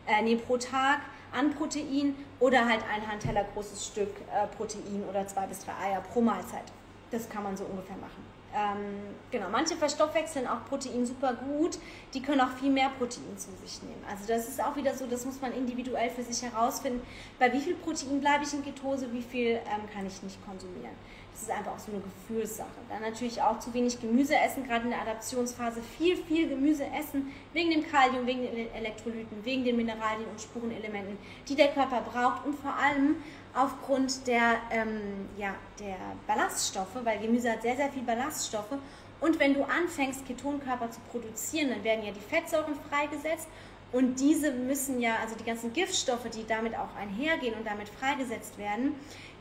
äh, 0.08 0.22
nee, 0.24 0.36
pro 0.36 0.58
Tag 0.58 1.00
an 1.32 1.54
Protein 1.56 2.16
oder 2.40 2.68
halt 2.68 2.82
ein 2.94 3.10
Handteller 3.10 3.46
großes 3.54 3.88
Stück 3.88 4.14
äh, 4.32 4.48
Protein 4.56 5.04
oder 5.10 5.26
zwei 5.28 5.48
bis 5.48 5.60
drei 5.66 5.74
Eier 5.82 6.02
pro 6.02 6.22
Mahlzeit. 6.22 6.66
Das 7.10 7.28
kann 7.28 7.44
man 7.44 7.58
so 7.58 7.64
ungefähr 7.66 7.98
machen. 7.98 8.31
Ähm, 8.54 9.16
genau, 9.32 9.48
manche 9.50 9.76
verstoffwechseln 9.76 10.46
auch 10.46 10.66
Protein 10.68 11.06
super 11.06 11.34
gut, 11.34 11.78
die 12.14 12.22
können 12.22 12.42
auch 12.42 12.52
viel 12.60 12.70
mehr 12.70 12.90
Protein 12.98 13.38
zu 13.38 13.50
sich 13.64 13.82
nehmen. 13.84 14.04
Also 14.10 14.28
das 14.28 14.50
ist 14.50 14.62
auch 14.62 14.76
wieder 14.76 14.94
so, 14.94 15.08
das 15.08 15.26
muss 15.26 15.40
man 15.40 15.54
individuell 15.54 16.10
für 16.10 16.24
sich 16.24 16.42
herausfinden, 16.44 17.02
bei 17.40 17.52
wie 17.54 17.62
viel 17.62 17.76
Protein 17.76 18.20
bleibe 18.20 18.44
ich 18.44 18.54
in 18.54 18.64
Ketose, 18.64 19.12
wie 19.14 19.22
viel 19.22 19.52
ähm, 19.52 19.90
kann 19.94 20.06
ich 20.06 20.22
nicht 20.22 20.38
konsumieren. 20.46 20.96
Das 21.32 21.44
ist 21.44 21.52
einfach 21.52 21.72
auch 21.72 21.80
so 21.80 21.92
eine 21.92 22.02
Gefühlssache. 22.02 22.68
Dann 22.90 23.02
natürlich 23.02 23.42
auch 23.42 23.58
zu 23.60 23.74
wenig 23.74 24.00
Gemüse 24.00 24.36
essen, 24.36 24.68
gerade 24.68 24.84
in 24.84 24.90
der 24.90 25.02
Adaptionsphase. 25.02 25.82
Viel, 25.98 26.18
viel 26.18 26.50
Gemüse 26.50 26.86
essen, 26.86 27.32
wegen 27.54 27.72
dem 27.72 27.90
Kalium, 27.90 28.28
wegen 28.28 28.42
den 28.42 28.72
Elektrolyten, 28.74 29.44
wegen 29.44 29.64
den 29.64 29.78
Mineralien 29.78 30.28
und 30.30 30.42
Spurenelementen, 30.42 31.18
die 31.48 31.56
der 31.56 31.70
Körper 31.70 32.02
braucht 32.02 32.46
und 32.46 32.60
vor 32.60 32.76
allem 32.76 33.16
aufgrund 33.54 34.28
der, 34.28 34.58
ähm, 34.72 35.30
ja, 35.38 35.56
der 35.80 35.98
Ballaststoffe, 36.28 36.96
weil 37.04 37.20
Gemüse 37.20 37.52
hat 37.52 37.62
sehr, 37.62 37.76
sehr 37.76 37.90
viel 37.92 38.04
Ballaststoffe. 38.04 38.78
Und 39.20 39.40
wenn 39.40 39.54
du 39.54 39.64
anfängst, 39.64 40.26
Ketonkörper 40.26 40.90
zu 40.90 41.00
produzieren, 41.12 41.70
dann 41.70 41.84
werden 41.84 42.06
ja 42.06 42.12
die 42.12 42.20
Fettsäuren 42.20 42.76
freigesetzt 42.90 43.48
und 43.92 44.20
diese 44.20 44.52
müssen 44.52 45.00
ja, 45.02 45.18
also 45.22 45.36
die 45.36 45.44
ganzen 45.44 45.74
Giftstoffe, 45.74 46.30
die 46.30 46.46
damit 46.48 46.76
auch 46.76 46.96
einhergehen 46.96 47.54
und 47.56 47.68
damit 47.68 47.90
freigesetzt 47.90 48.58
werden, 48.58 48.96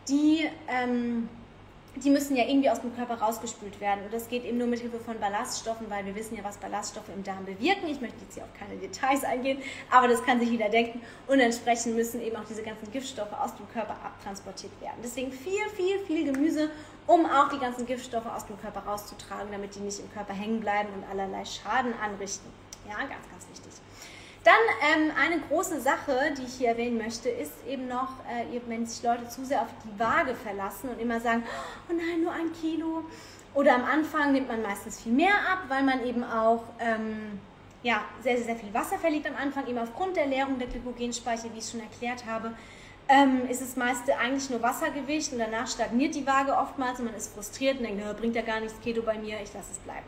die 0.08 0.48
ähm, 0.68 1.28
die 1.96 2.10
müssen 2.10 2.36
ja 2.36 2.44
irgendwie 2.44 2.70
aus 2.70 2.80
dem 2.80 2.94
Körper 2.94 3.14
rausgespült 3.14 3.80
werden. 3.80 4.04
Und 4.04 4.12
das 4.12 4.28
geht 4.28 4.44
eben 4.44 4.58
nur 4.58 4.68
mit 4.68 4.80
Hilfe 4.80 5.00
von 5.00 5.18
Ballaststoffen, 5.18 5.90
weil 5.90 6.04
wir 6.06 6.14
wissen 6.14 6.36
ja, 6.36 6.44
was 6.44 6.56
Ballaststoffe 6.56 7.08
im 7.14 7.24
Darm 7.24 7.44
bewirken. 7.44 7.88
Ich 7.88 8.00
möchte 8.00 8.16
jetzt 8.22 8.34
hier 8.34 8.44
auf 8.44 8.54
keine 8.58 8.76
Details 8.76 9.24
eingehen, 9.24 9.58
aber 9.90 10.08
das 10.08 10.24
kann 10.24 10.38
sich 10.38 10.50
jeder 10.50 10.68
denken. 10.68 11.02
Und 11.26 11.40
entsprechend 11.40 11.96
müssen 11.96 12.20
eben 12.20 12.36
auch 12.36 12.44
diese 12.48 12.62
ganzen 12.62 12.90
Giftstoffe 12.92 13.32
aus 13.32 13.56
dem 13.56 13.68
Körper 13.70 13.96
abtransportiert 14.04 14.72
werden. 14.80 14.98
Deswegen 15.02 15.32
viel, 15.32 15.68
viel, 15.76 15.98
viel 16.06 16.32
Gemüse, 16.32 16.70
um 17.06 17.26
auch 17.26 17.48
die 17.48 17.58
ganzen 17.58 17.86
Giftstoffe 17.86 18.26
aus 18.26 18.46
dem 18.46 18.60
Körper 18.60 18.80
rauszutragen, 18.80 19.50
damit 19.50 19.74
die 19.74 19.80
nicht 19.80 19.98
im 19.98 20.10
Körper 20.12 20.32
hängen 20.32 20.60
bleiben 20.60 20.88
und 20.94 21.04
allerlei 21.10 21.44
Schaden 21.44 21.92
anrichten. 22.00 22.48
Ja, 22.88 22.98
ganz, 22.98 23.28
ganz 23.30 23.48
wichtig. 23.50 23.72
Dann 24.42 24.54
ähm, 24.94 25.12
eine 25.20 25.40
große 25.40 25.80
Sache, 25.80 26.32
die 26.36 26.44
ich 26.44 26.54
hier 26.54 26.68
erwähnen 26.68 26.96
möchte, 26.96 27.28
ist 27.28 27.52
eben 27.68 27.88
noch, 27.88 28.08
äh, 28.26 28.60
wenn 28.68 28.86
sich 28.86 29.02
Leute 29.02 29.28
zu 29.28 29.44
sehr 29.44 29.60
auf 29.60 29.68
die 29.84 29.98
Waage 29.98 30.34
verlassen 30.34 30.88
und 30.88 30.98
immer 30.98 31.20
sagen, 31.20 31.42
oh 31.90 31.92
nein, 31.94 32.22
nur 32.22 32.32
ein 32.32 32.50
Kilo. 32.58 33.04
Oder 33.52 33.74
am 33.74 33.84
Anfang 33.84 34.32
nimmt 34.32 34.48
man 34.48 34.62
meistens 34.62 35.02
viel 35.02 35.12
mehr 35.12 35.34
ab, 35.34 35.64
weil 35.68 35.82
man 35.82 36.06
eben 36.06 36.24
auch 36.24 36.62
ähm, 36.78 37.38
ja, 37.82 38.02
sehr, 38.22 38.36
sehr, 38.36 38.46
sehr 38.46 38.56
viel 38.56 38.72
Wasser 38.72 38.98
verliert 38.98 39.26
am 39.26 39.36
Anfang, 39.36 39.66
eben 39.66 39.78
aufgrund 39.78 40.16
der 40.16 40.26
Leerung 40.26 40.58
der 40.58 40.68
Glykogenspeicher, 40.68 41.52
wie 41.52 41.58
ich 41.58 41.68
schon 41.68 41.80
erklärt 41.80 42.24
habe. 42.26 42.52
Ähm, 43.08 43.48
ist 43.48 43.60
es 43.60 43.76
meist 43.76 44.08
eigentlich 44.10 44.48
nur 44.50 44.62
Wassergewicht 44.62 45.32
und 45.32 45.40
danach 45.40 45.66
stagniert 45.66 46.14
die 46.14 46.26
Waage 46.26 46.56
oftmals 46.56 47.00
und 47.00 47.06
man 47.06 47.14
ist 47.14 47.34
frustriert 47.34 47.78
und 47.78 47.84
denkt, 47.84 48.18
bringt 48.18 48.36
ja 48.36 48.42
gar 48.42 48.60
nichts 48.60 48.80
Keto 48.80 49.02
bei 49.02 49.18
mir, 49.18 49.40
ich 49.42 49.52
lasse 49.52 49.72
es 49.72 49.78
bleiben. 49.78 50.06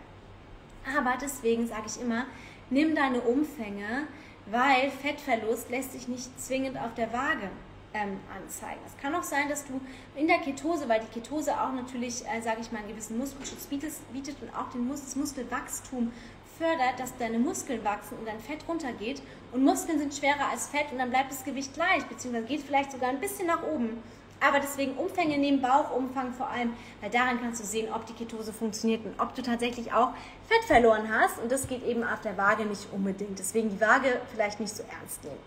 Aber 0.97 1.15
deswegen 1.21 1.67
sage 1.67 1.85
ich 1.87 2.01
immer, 2.01 2.27
nimm 2.73 2.95
deine 2.95 3.21
Umfänge, 3.21 4.07
weil 4.47 4.91
Fettverlust 4.91 5.71
lässt 5.71 5.93
sich 5.93 6.09
nicht 6.09 6.41
zwingend 6.41 6.77
auf 6.77 6.95
der 6.95 7.13
Waage 7.13 7.51
ähm, 7.95 8.19
anzeigen. 8.35 8.81
Es 8.87 8.97
kann 9.01 9.15
auch 9.15 9.23
sein, 9.23 9.49
dass 9.49 9.65
du 9.65 9.81
in 10.17 10.27
der 10.27 10.39
Ketose, 10.39 10.89
weil 10.89 11.01
die 11.01 11.21
Ketose 11.21 11.53
auch 11.53 11.73
natürlich, 11.73 12.25
äh, 12.27 12.41
sage 12.41 12.61
ich 12.61 12.73
mal, 12.73 12.79
einen 12.79 12.89
gewissen 12.89 13.19
Muskelschutz 13.19 13.67
bietet, 13.67 13.93
bietet 14.13 14.37
und 14.41 14.51
auch 14.57 14.71
den 14.71 14.87
Mus 14.87 15.05
das 15.05 15.17
Muskelwachstum 15.17 16.13
fördert, 16.59 16.99
dass 16.99 17.17
deine 17.17 17.39
Muskeln 17.39 17.85
wachsen 17.85 18.19
und 18.19 18.27
dein 18.27 18.41
Fett 18.41 18.65
runtergeht. 18.69 19.23
Und 19.53 19.65
Muskeln 19.65 19.99
sind 19.99 20.15
schwerer 20.15 20.49
als 20.51 20.69
Fett 20.69 20.91
und 20.93 20.99
dann 20.99 21.11
bleibt 21.11 21.31
das 21.31 21.45
Gewicht 21.45 21.75
gleich, 21.75 22.05
beziehungsweise 22.05 22.47
geht 22.47 22.63
vielleicht 22.63 22.93
sogar 22.93 23.11
ein 23.11 23.21
bisschen 23.21 23.47
nach 23.47 23.63
oben. 23.63 24.03
Aber 24.43 24.59
deswegen 24.59 24.95
Umfänge 24.97 25.39
nehmen, 25.39 25.63
Bauchumfang 25.63 26.33
vor 26.33 26.49
allem, 26.49 26.73
weil 27.01 27.11
daran 27.11 27.41
kannst 27.41 27.63
du 27.63 27.67
sehen, 27.67 27.93
ob 27.93 28.07
die 28.07 28.13
Ketose 28.13 28.53
funktioniert 28.53 29.05
und 29.07 29.19
ob 29.21 29.35
du 29.35 29.43
tatsächlich 29.43 29.93
auch 29.93 30.11
Fett 30.49 30.65
verloren 30.67 31.09
hast. 31.11 31.39
Und 31.39 31.53
das 31.53 31.69
geht 31.69 31.85
eben 31.87 32.03
auf 32.03 32.21
der 32.23 32.37
Waage 32.37 32.65
nicht 32.65 32.93
unbedingt. 32.93 33.39
Deswegen 33.39 33.71
die 33.71 33.81
Waage 33.81 34.21
vielleicht 34.33 34.59
nicht 34.59 34.75
so 34.75 34.83
ernst 34.83 35.23
nehmen. 35.23 35.39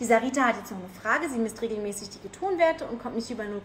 Die 0.00 0.04
Sarita 0.04 0.42
hat 0.42 0.56
jetzt 0.56 0.70
noch 0.70 0.78
eine 0.78 0.88
Frage. 0.88 1.28
Sie 1.28 1.38
misst 1.38 1.60
regelmäßig 1.60 2.08
die 2.08 2.18
Ketonwerte 2.18 2.86
und 2.86 3.02
kommt 3.02 3.16
nicht 3.16 3.30
über 3.30 3.44
0,8. 3.44 3.58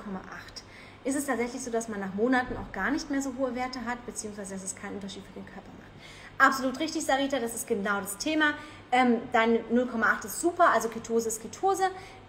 Ist 1.05 1.15
es 1.15 1.25
tatsächlich 1.25 1.61
so, 1.61 1.71
dass 1.71 1.87
man 1.87 1.99
nach 1.99 2.13
Monaten 2.13 2.55
auch 2.57 2.71
gar 2.71 2.91
nicht 2.91 3.09
mehr 3.09 3.21
so 3.21 3.33
hohe 3.37 3.55
Werte 3.55 3.85
hat, 3.85 4.05
beziehungsweise 4.05 4.53
dass 4.53 4.63
es 4.63 4.75
keinen 4.75 4.95
Unterschied 4.95 5.23
für 5.25 5.33
den 5.33 5.45
Körper 5.45 5.69
macht? 5.79 5.91
Absolut 6.37 6.79
richtig, 6.79 7.05
Sarita, 7.05 7.39
das 7.39 7.55
ist 7.55 7.67
genau 7.67 7.99
das 8.01 8.17
Thema. 8.17 8.53
Ähm, 8.91 9.17
dein 9.31 9.59
0,8 9.71 10.25
ist 10.25 10.39
super, 10.39 10.69
also 10.71 10.89
Ketose 10.89 11.27
ist 11.27 11.41
Ketose. 11.41 11.83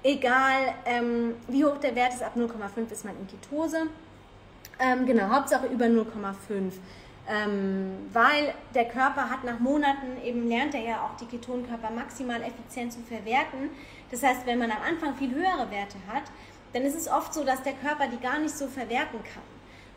Egal 0.07 0.75
ähm, 0.85 1.35
wie 1.49 1.65
hoch 1.65 1.79
der 1.79 1.95
Wert 1.97 2.13
ist, 2.13 2.23
ab 2.23 2.35
0,5 2.37 2.93
ist 2.93 3.07
man 3.07 3.15
in 3.19 3.27
Ketose. 3.27 3.87
Ähm, 4.79 5.07
genau, 5.07 5.31
Hauptsache 5.31 5.67
über 5.67 5.87
0,5. 5.87 6.73
Ähm, 7.27 8.11
weil 8.13 8.53
der 8.75 8.85
Körper 8.85 9.31
hat 9.31 9.45
nach 9.45 9.59
Monaten 9.61 10.21
eben 10.23 10.47
lernt 10.47 10.75
er 10.75 10.83
ja 10.83 11.01
auch 11.01 11.17
die 11.17 11.25
Ketonkörper 11.25 11.91
maximal 11.91 12.43
effizient 12.43 12.93
zu 12.93 13.01
verwerten. 13.01 13.71
Das 14.11 14.23
heißt, 14.23 14.45
wenn 14.45 14.59
man 14.59 14.71
am 14.71 14.83
Anfang 14.87 15.15
viel 15.15 15.35
höhere 15.35 15.71
Werte 15.71 15.97
hat, 16.13 16.25
dann 16.75 16.83
ist 16.83 16.97
es 16.97 17.09
oft 17.09 17.33
so, 17.33 17.43
dass 17.43 17.63
der 17.63 17.73
Körper 17.73 18.07
die 18.09 18.21
gar 18.21 18.39
nicht 18.39 18.55
so 18.55 18.67
verwerten 18.67 19.21
kann. 19.23 19.43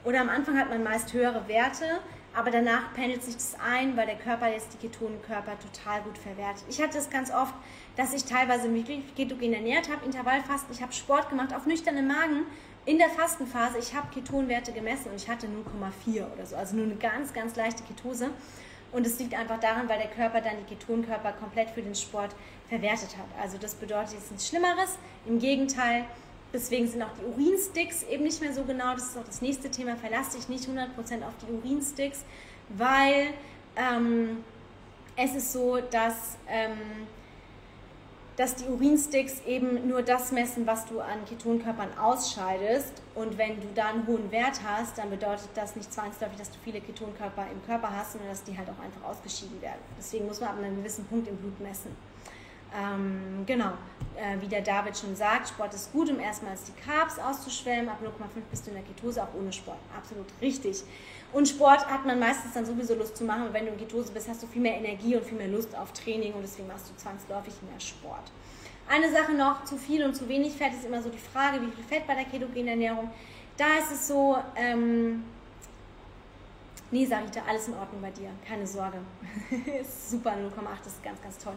Oder 0.05 0.21
am 0.21 0.29
Anfang 0.29 0.57
hat 0.57 0.69
man 0.69 0.83
meist 0.83 1.11
höhere 1.11 1.45
Werte, 1.49 1.99
aber 2.38 2.52
danach 2.52 2.93
pendelt 2.93 3.23
sich 3.23 3.34
das 3.34 3.56
ein, 3.60 3.97
weil 3.97 4.06
der 4.06 4.15
Körper 4.15 4.47
jetzt 4.47 4.71
die 4.71 4.88
Ketonenkörper 4.88 5.58
total 5.58 6.02
gut 6.04 6.19
verwertet. 6.19 6.65
Ich 6.69 6.80
hatte 6.80 7.00
es 7.00 7.10
ganz 7.10 7.32
oft, 7.34 7.56
dass 7.95 8.13
ich 8.13 8.26
teilweise 8.26 8.69
mich 8.69 8.86
ketogen 9.15 9.54
ernährt 9.54 9.89
habe, 9.89 10.06
Intervallfasten, 10.06 10.71
ich 10.71 10.84
habe 10.84 10.93
Sport 10.93 11.32
gemacht 11.32 11.52
auf 11.56 11.65
nüchternem 11.65 12.08
Magen 12.08 12.45
in 12.86 13.00
der 13.00 13.10
Fastenphase. 13.10 13.80
Ich 13.80 13.95
habe 13.95 14.10
Ketonwerte 14.13 14.71
gemessen 14.71 15.10
und 15.10 15.15
ich 15.15 15.28
hatte 15.28 15.47
0,4 15.47 16.32
oder 16.32 16.45
so, 16.45 16.56
also 16.56 16.76
nur 16.76 16.86
eine 16.86 16.95
ganz, 16.95 17.34
ganz 17.34 17.56
leichte 17.56 17.82
Ketose. 17.82 18.30
Und 18.91 19.08
es 19.08 19.17
liegt 19.17 19.34
einfach 19.34 19.60
daran, 19.60 19.89
weil 19.89 19.97
der 19.97 20.10
Körper 20.10 20.39
dann 20.39 20.54
die 20.60 20.76
Ketonkörper 20.76 21.34
komplett 21.34 21.71
für 21.71 21.82
den 21.82 21.95
Sport 21.95 22.36
verwertet 22.69 23.17
hat. 23.17 23.26
Also 23.41 23.58
das 23.58 23.73
bedeutet 23.73 24.13
jetzt 24.13 24.32
nichts 24.32 24.47
Schlimmeres. 24.47 25.00
Im 25.26 25.39
Gegenteil, 25.39 26.06
Deswegen 26.53 26.88
sind 26.88 27.01
auch 27.03 27.12
die 27.19 27.25
Urinsticks 27.25 28.03
eben 28.03 28.23
nicht 28.23 28.41
mehr 28.41 28.53
so 28.53 28.63
genau. 28.63 28.93
Das 28.93 29.10
ist 29.10 29.17
auch 29.17 29.25
das 29.25 29.41
nächste 29.41 29.69
Thema. 29.69 29.95
Verlass 29.95 30.29
dich 30.29 30.47
nicht 30.47 30.67
100% 30.67 31.23
auf 31.23 31.33
die 31.41 31.51
Urinsticks, 31.51 32.23
weil 32.69 33.33
ähm, 33.75 34.43
es 35.17 35.36
ist 35.36 35.51
so, 35.51 35.77
dass, 35.77 36.38
ähm, 36.47 37.07
dass 38.38 38.55
die 38.55 38.65
Urinsticks 38.65 39.41
eben 39.45 39.88
nur 39.88 40.03
das 40.03 40.31
messen, 40.31 40.65
was 40.65 40.86
du 40.86 41.01
an 41.01 41.25
Ketonkörpern 41.27 41.97
ausscheidest. 41.97 43.01
Und 43.13 43.38
wenn 43.38 43.60
du 43.60 43.67
da 43.75 43.89
einen 43.89 44.07
hohen 44.07 44.31
Wert 44.31 44.62
hast, 44.65 44.97
dann 44.97 45.10
bedeutet 45.10 45.49
das 45.55 45.75
nicht 45.75 45.91
zwangsläufig, 45.91 46.38
dass 46.38 46.51
du 46.51 46.57
viele 46.63 46.79
Ketonkörper 46.79 47.45
im 47.51 47.65
Körper 47.65 47.93
hast, 47.93 48.13
sondern 48.13 48.29
dass 48.29 48.43
die 48.43 48.57
halt 48.57 48.69
auch 48.69 48.83
einfach 48.83 49.03
ausgeschieden 49.10 49.62
werden. 49.62 49.81
Deswegen 49.97 50.27
muss 50.27 50.39
man 50.39 50.49
ab 50.49 50.57
einem 50.60 50.77
gewissen 50.77 51.05
Punkt 51.05 51.27
im 51.27 51.36
Blut 51.36 51.60
messen. 51.60 51.95
Ähm, 52.77 53.43
genau, 53.45 53.71
äh, 54.15 54.39
wie 54.39 54.47
der 54.47 54.61
David 54.61 54.97
schon 54.97 55.15
sagt, 55.15 55.49
Sport 55.49 55.73
ist 55.73 55.91
gut, 55.91 56.09
um 56.09 56.19
erstmals 56.19 56.63
die 56.65 56.73
Carbs 56.73 57.17
auszuschwellen. 57.17 57.89
Ab 57.89 57.99
0,5 58.03 58.41
bist 58.51 58.65
du 58.65 58.71
in 58.71 58.77
der 58.77 58.85
Ketose, 58.85 59.23
auch 59.23 59.33
ohne 59.33 59.51
Sport. 59.51 59.79
Absolut 59.95 60.27
richtig. 60.41 60.83
Und 61.33 61.47
Sport 61.47 61.89
hat 61.89 62.05
man 62.05 62.19
meistens 62.19 62.53
dann 62.53 62.65
sowieso 62.65 62.95
Lust 62.95 63.17
zu 63.17 63.23
machen. 63.23 63.47
Und 63.47 63.53
wenn 63.53 63.65
du 63.65 63.71
in 63.71 63.77
Ketose 63.77 64.11
bist, 64.11 64.29
hast 64.29 64.43
du 64.43 64.47
viel 64.47 64.61
mehr 64.61 64.77
Energie 64.77 65.15
und 65.15 65.25
viel 65.25 65.37
mehr 65.37 65.47
Lust 65.47 65.75
auf 65.75 65.91
Training 65.91 66.33
und 66.33 66.41
deswegen 66.41 66.67
machst 66.67 66.89
du 66.89 66.95
zwangsläufig 66.95 67.53
mehr 67.69 67.79
Sport. 67.79 68.31
Eine 68.89 69.11
Sache 69.11 69.33
noch, 69.33 69.65
zu 69.65 69.77
viel 69.77 70.03
und 70.05 70.15
zu 70.15 70.29
wenig 70.29 70.53
Fett 70.53 70.73
ist 70.73 70.85
immer 70.85 71.01
so 71.01 71.09
die 71.09 71.17
Frage, 71.17 71.61
wie 71.61 71.71
viel 71.71 71.83
Fett 71.83 72.07
bei 72.07 72.15
der 72.15 72.23
ketogenen 72.23 72.69
Ernährung. 72.69 73.09
Da 73.57 73.79
ist 73.79 73.91
es 73.91 74.07
so, 74.07 74.37
ähm, 74.55 75.25
nee, 76.91 77.05
Sarita, 77.05 77.41
alles 77.49 77.67
in 77.67 77.73
Ordnung 77.73 78.01
bei 78.01 78.11
dir, 78.11 78.29
keine 78.47 78.65
Sorge. 78.65 78.99
super, 80.09 80.31
0,8 80.31 80.87
ist 80.87 81.03
ganz, 81.03 81.21
ganz 81.21 81.37
toll. 81.37 81.55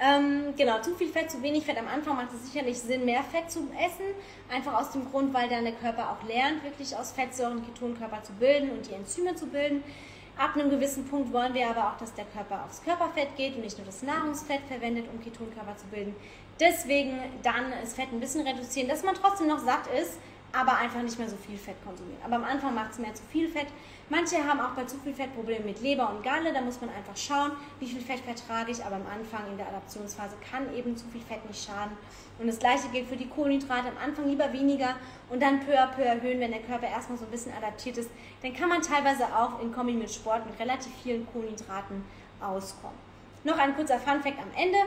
Ähm, 0.00 0.54
genau, 0.56 0.80
zu 0.80 0.94
viel 0.94 1.08
Fett, 1.08 1.30
zu 1.30 1.42
wenig 1.42 1.64
Fett. 1.64 1.76
Am 1.76 1.88
Anfang 1.88 2.16
macht 2.16 2.32
es 2.32 2.52
sicherlich 2.52 2.78
Sinn, 2.78 3.04
mehr 3.04 3.22
Fett 3.24 3.50
zu 3.50 3.68
essen. 3.76 4.14
Einfach 4.48 4.80
aus 4.80 4.92
dem 4.92 5.10
Grund, 5.10 5.34
weil 5.34 5.48
dann 5.48 5.64
der 5.64 5.72
Körper 5.74 6.10
auch 6.10 6.28
lernt, 6.28 6.62
wirklich 6.62 6.96
aus 6.96 7.10
Fettsäuren 7.12 7.64
Ketonkörper 7.64 8.22
zu 8.22 8.32
bilden 8.34 8.70
und 8.70 8.88
die 8.88 8.94
Enzyme 8.94 9.34
zu 9.34 9.46
bilden. 9.46 9.82
Ab 10.36 10.54
einem 10.54 10.70
gewissen 10.70 11.04
Punkt 11.08 11.32
wollen 11.32 11.52
wir 11.52 11.68
aber 11.68 11.88
auch, 11.88 11.96
dass 11.96 12.14
der 12.14 12.26
Körper 12.26 12.64
aufs 12.64 12.80
Körperfett 12.84 13.34
geht 13.36 13.56
und 13.56 13.62
nicht 13.62 13.76
nur 13.76 13.86
das 13.86 14.04
Nahrungsfett 14.04 14.60
verwendet, 14.68 15.06
um 15.12 15.20
Ketonkörper 15.20 15.76
zu 15.76 15.86
bilden. 15.86 16.14
Deswegen 16.60 17.18
dann 17.42 17.72
das 17.80 17.94
Fett 17.94 18.12
ein 18.12 18.20
bisschen 18.20 18.46
reduzieren, 18.46 18.88
dass 18.88 19.02
man 19.02 19.16
trotzdem 19.16 19.48
noch 19.48 19.58
satt 19.58 19.88
ist, 20.00 20.18
aber 20.52 20.76
einfach 20.76 21.02
nicht 21.02 21.18
mehr 21.18 21.28
so 21.28 21.36
viel 21.36 21.58
Fett 21.58 21.76
konsumieren. 21.84 22.20
Aber 22.24 22.36
am 22.36 22.44
Anfang 22.44 22.74
macht 22.74 22.92
es 22.92 22.98
mehr 22.98 23.14
zu 23.14 23.22
viel 23.30 23.48
Fett. 23.48 23.66
Manche 24.08 24.36
haben 24.38 24.60
auch 24.60 24.70
bei 24.70 24.84
zu 24.84 24.96
viel 24.98 25.12
Fett 25.12 25.34
Probleme 25.34 25.66
mit 25.66 25.80
Leber 25.82 26.08
und 26.10 26.22
Galle. 26.22 26.52
Da 26.52 26.62
muss 26.62 26.80
man 26.80 26.88
einfach 26.90 27.16
schauen, 27.16 27.52
wie 27.78 27.86
viel 27.86 28.00
Fett 28.00 28.20
vertrage 28.20 28.72
ich. 28.72 28.82
Aber 28.82 28.96
am 28.96 29.06
Anfang 29.06 29.46
in 29.50 29.58
der 29.58 29.68
Adaptionsphase 29.68 30.36
kann 30.50 30.74
eben 30.74 30.96
zu 30.96 31.06
viel 31.08 31.20
Fett 31.20 31.44
nicht 31.46 31.62
schaden. 31.62 31.96
Und 32.38 32.46
das 32.46 32.58
gleiche 32.58 32.88
gilt 32.88 33.08
für 33.08 33.16
die 33.16 33.28
Kohlenhydrate. 33.28 33.88
Am 33.88 33.98
Anfang 34.02 34.26
lieber 34.26 34.50
weniger 34.52 34.96
und 35.28 35.42
dann 35.42 35.60
peu 35.60 35.78
à 35.78 35.88
peu 35.88 36.02
erhöhen, 36.02 36.40
wenn 36.40 36.52
der 36.52 36.62
Körper 36.62 36.88
erstmal 36.88 37.18
so 37.18 37.26
ein 37.26 37.30
bisschen 37.30 37.52
adaptiert 37.52 37.98
ist. 37.98 38.10
Dann 38.42 38.54
kann 38.54 38.68
man 38.68 38.80
teilweise 38.80 39.24
auch 39.24 39.60
in 39.60 39.72
Kombi 39.72 39.92
mit 39.92 40.10
Sport 40.10 40.46
mit 40.46 40.58
relativ 40.58 40.92
vielen 41.02 41.26
Kohlenhydraten 41.26 42.04
auskommen. 42.40 42.96
Noch 43.44 43.58
ein 43.58 43.74
kurzer 43.76 43.98
Fun-Fact 43.98 44.38
am 44.38 44.50
Ende. 44.56 44.78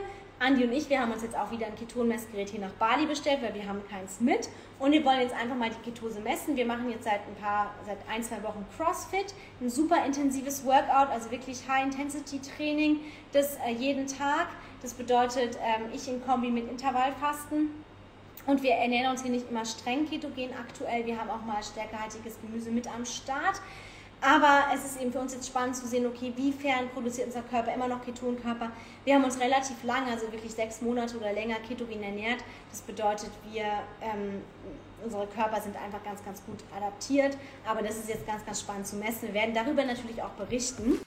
Andi 0.42 0.64
und 0.64 0.72
ich, 0.72 0.90
wir 0.90 1.00
haben 1.00 1.12
uns 1.12 1.22
jetzt 1.22 1.36
auch 1.36 1.52
wieder 1.52 1.66
ein 1.66 1.76
Ketonmessgerät 1.76 2.50
hier 2.50 2.60
nach 2.60 2.72
Bali 2.72 3.06
bestellt, 3.06 3.40
weil 3.42 3.54
wir 3.54 3.66
haben 3.66 3.80
keins 3.88 4.20
mit. 4.20 4.48
Und 4.80 4.90
wir 4.90 5.04
wollen 5.04 5.20
jetzt 5.20 5.34
einfach 5.34 5.54
mal 5.54 5.70
die 5.70 5.90
Ketose 5.90 6.20
messen. 6.20 6.56
Wir 6.56 6.66
machen 6.66 6.90
jetzt 6.90 7.04
seit 7.04 7.20
ein 7.28 7.36
paar, 7.40 7.72
seit 7.86 7.98
ein, 8.08 8.24
zwei 8.24 8.42
Wochen 8.42 8.66
CrossFit. 8.76 9.34
Ein 9.60 9.70
super 9.70 10.04
intensives 10.04 10.64
Workout, 10.64 11.10
also 11.10 11.30
wirklich 11.30 11.60
High-Intensity-Training, 11.68 12.98
das 13.32 13.56
äh, 13.64 13.70
jeden 13.70 14.08
Tag. 14.08 14.48
Das 14.82 14.94
bedeutet, 14.94 15.56
ähm, 15.62 15.90
ich 15.94 16.08
in 16.08 16.20
Kombi 16.24 16.50
mit 16.50 16.68
Intervallfasten. 16.68 17.70
Und 18.44 18.64
wir 18.64 18.72
ernähren 18.72 19.12
uns 19.12 19.22
hier 19.22 19.30
nicht 19.30 19.48
immer 19.48 19.64
streng 19.64 20.10
ketogen 20.10 20.50
aktuell. 20.58 21.06
Wir 21.06 21.20
haben 21.20 21.30
auch 21.30 21.44
mal 21.44 21.62
stärkehaltiges 21.62 22.40
Gemüse 22.40 22.72
mit 22.72 22.92
am 22.92 23.04
Start. 23.06 23.60
Aber 24.22 24.66
es 24.72 24.84
ist 24.84 25.00
eben 25.00 25.10
für 25.10 25.18
uns 25.18 25.34
jetzt 25.34 25.48
spannend 25.48 25.74
zu 25.74 25.86
sehen, 25.86 26.06
okay, 26.06 26.32
wiefern 26.36 26.88
produziert 26.94 27.26
unser 27.26 27.42
Körper 27.42 27.74
immer 27.74 27.88
noch 27.88 28.04
Ketonkörper. 28.04 28.70
Wir 29.04 29.16
haben 29.16 29.24
uns 29.24 29.40
relativ 29.40 29.82
lange, 29.82 30.12
also 30.12 30.30
wirklich 30.30 30.52
sechs 30.52 30.80
Monate 30.80 31.16
oder 31.16 31.32
länger 31.32 31.56
ketogen 31.56 32.00
ernährt. 32.04 32.38
Das 32.70 32.82
bedeutet, 32.82 33.30
wir, 33.50 33.64
ähm, 34.00 34.42
unsere 35.02 35.26
Körper 35.26 35.60
sind 35.60 35.74
einfach 35.76 36.04
ganz, 36.04 36.24
ganz 36.24 36.40
gut 36.44 36.58
adaptiert. 36.76 37.36
Aber 37.66 37.82
das 37.82 37.96
ist 37.96 38.08
jetzt 38.08 38.24
ganz, 38.24 38.46
ganz 38.46 38.60
spannend 38.60 38.86
zu 38.86 38.94
messen. 38.94 39.22
Wir 39.22 39.34
werden 39.34 39.54
darüber 39.54 39.84
natürlich 39.84 40.22
auch 40.22 40.30
berichten. 40.30 41.00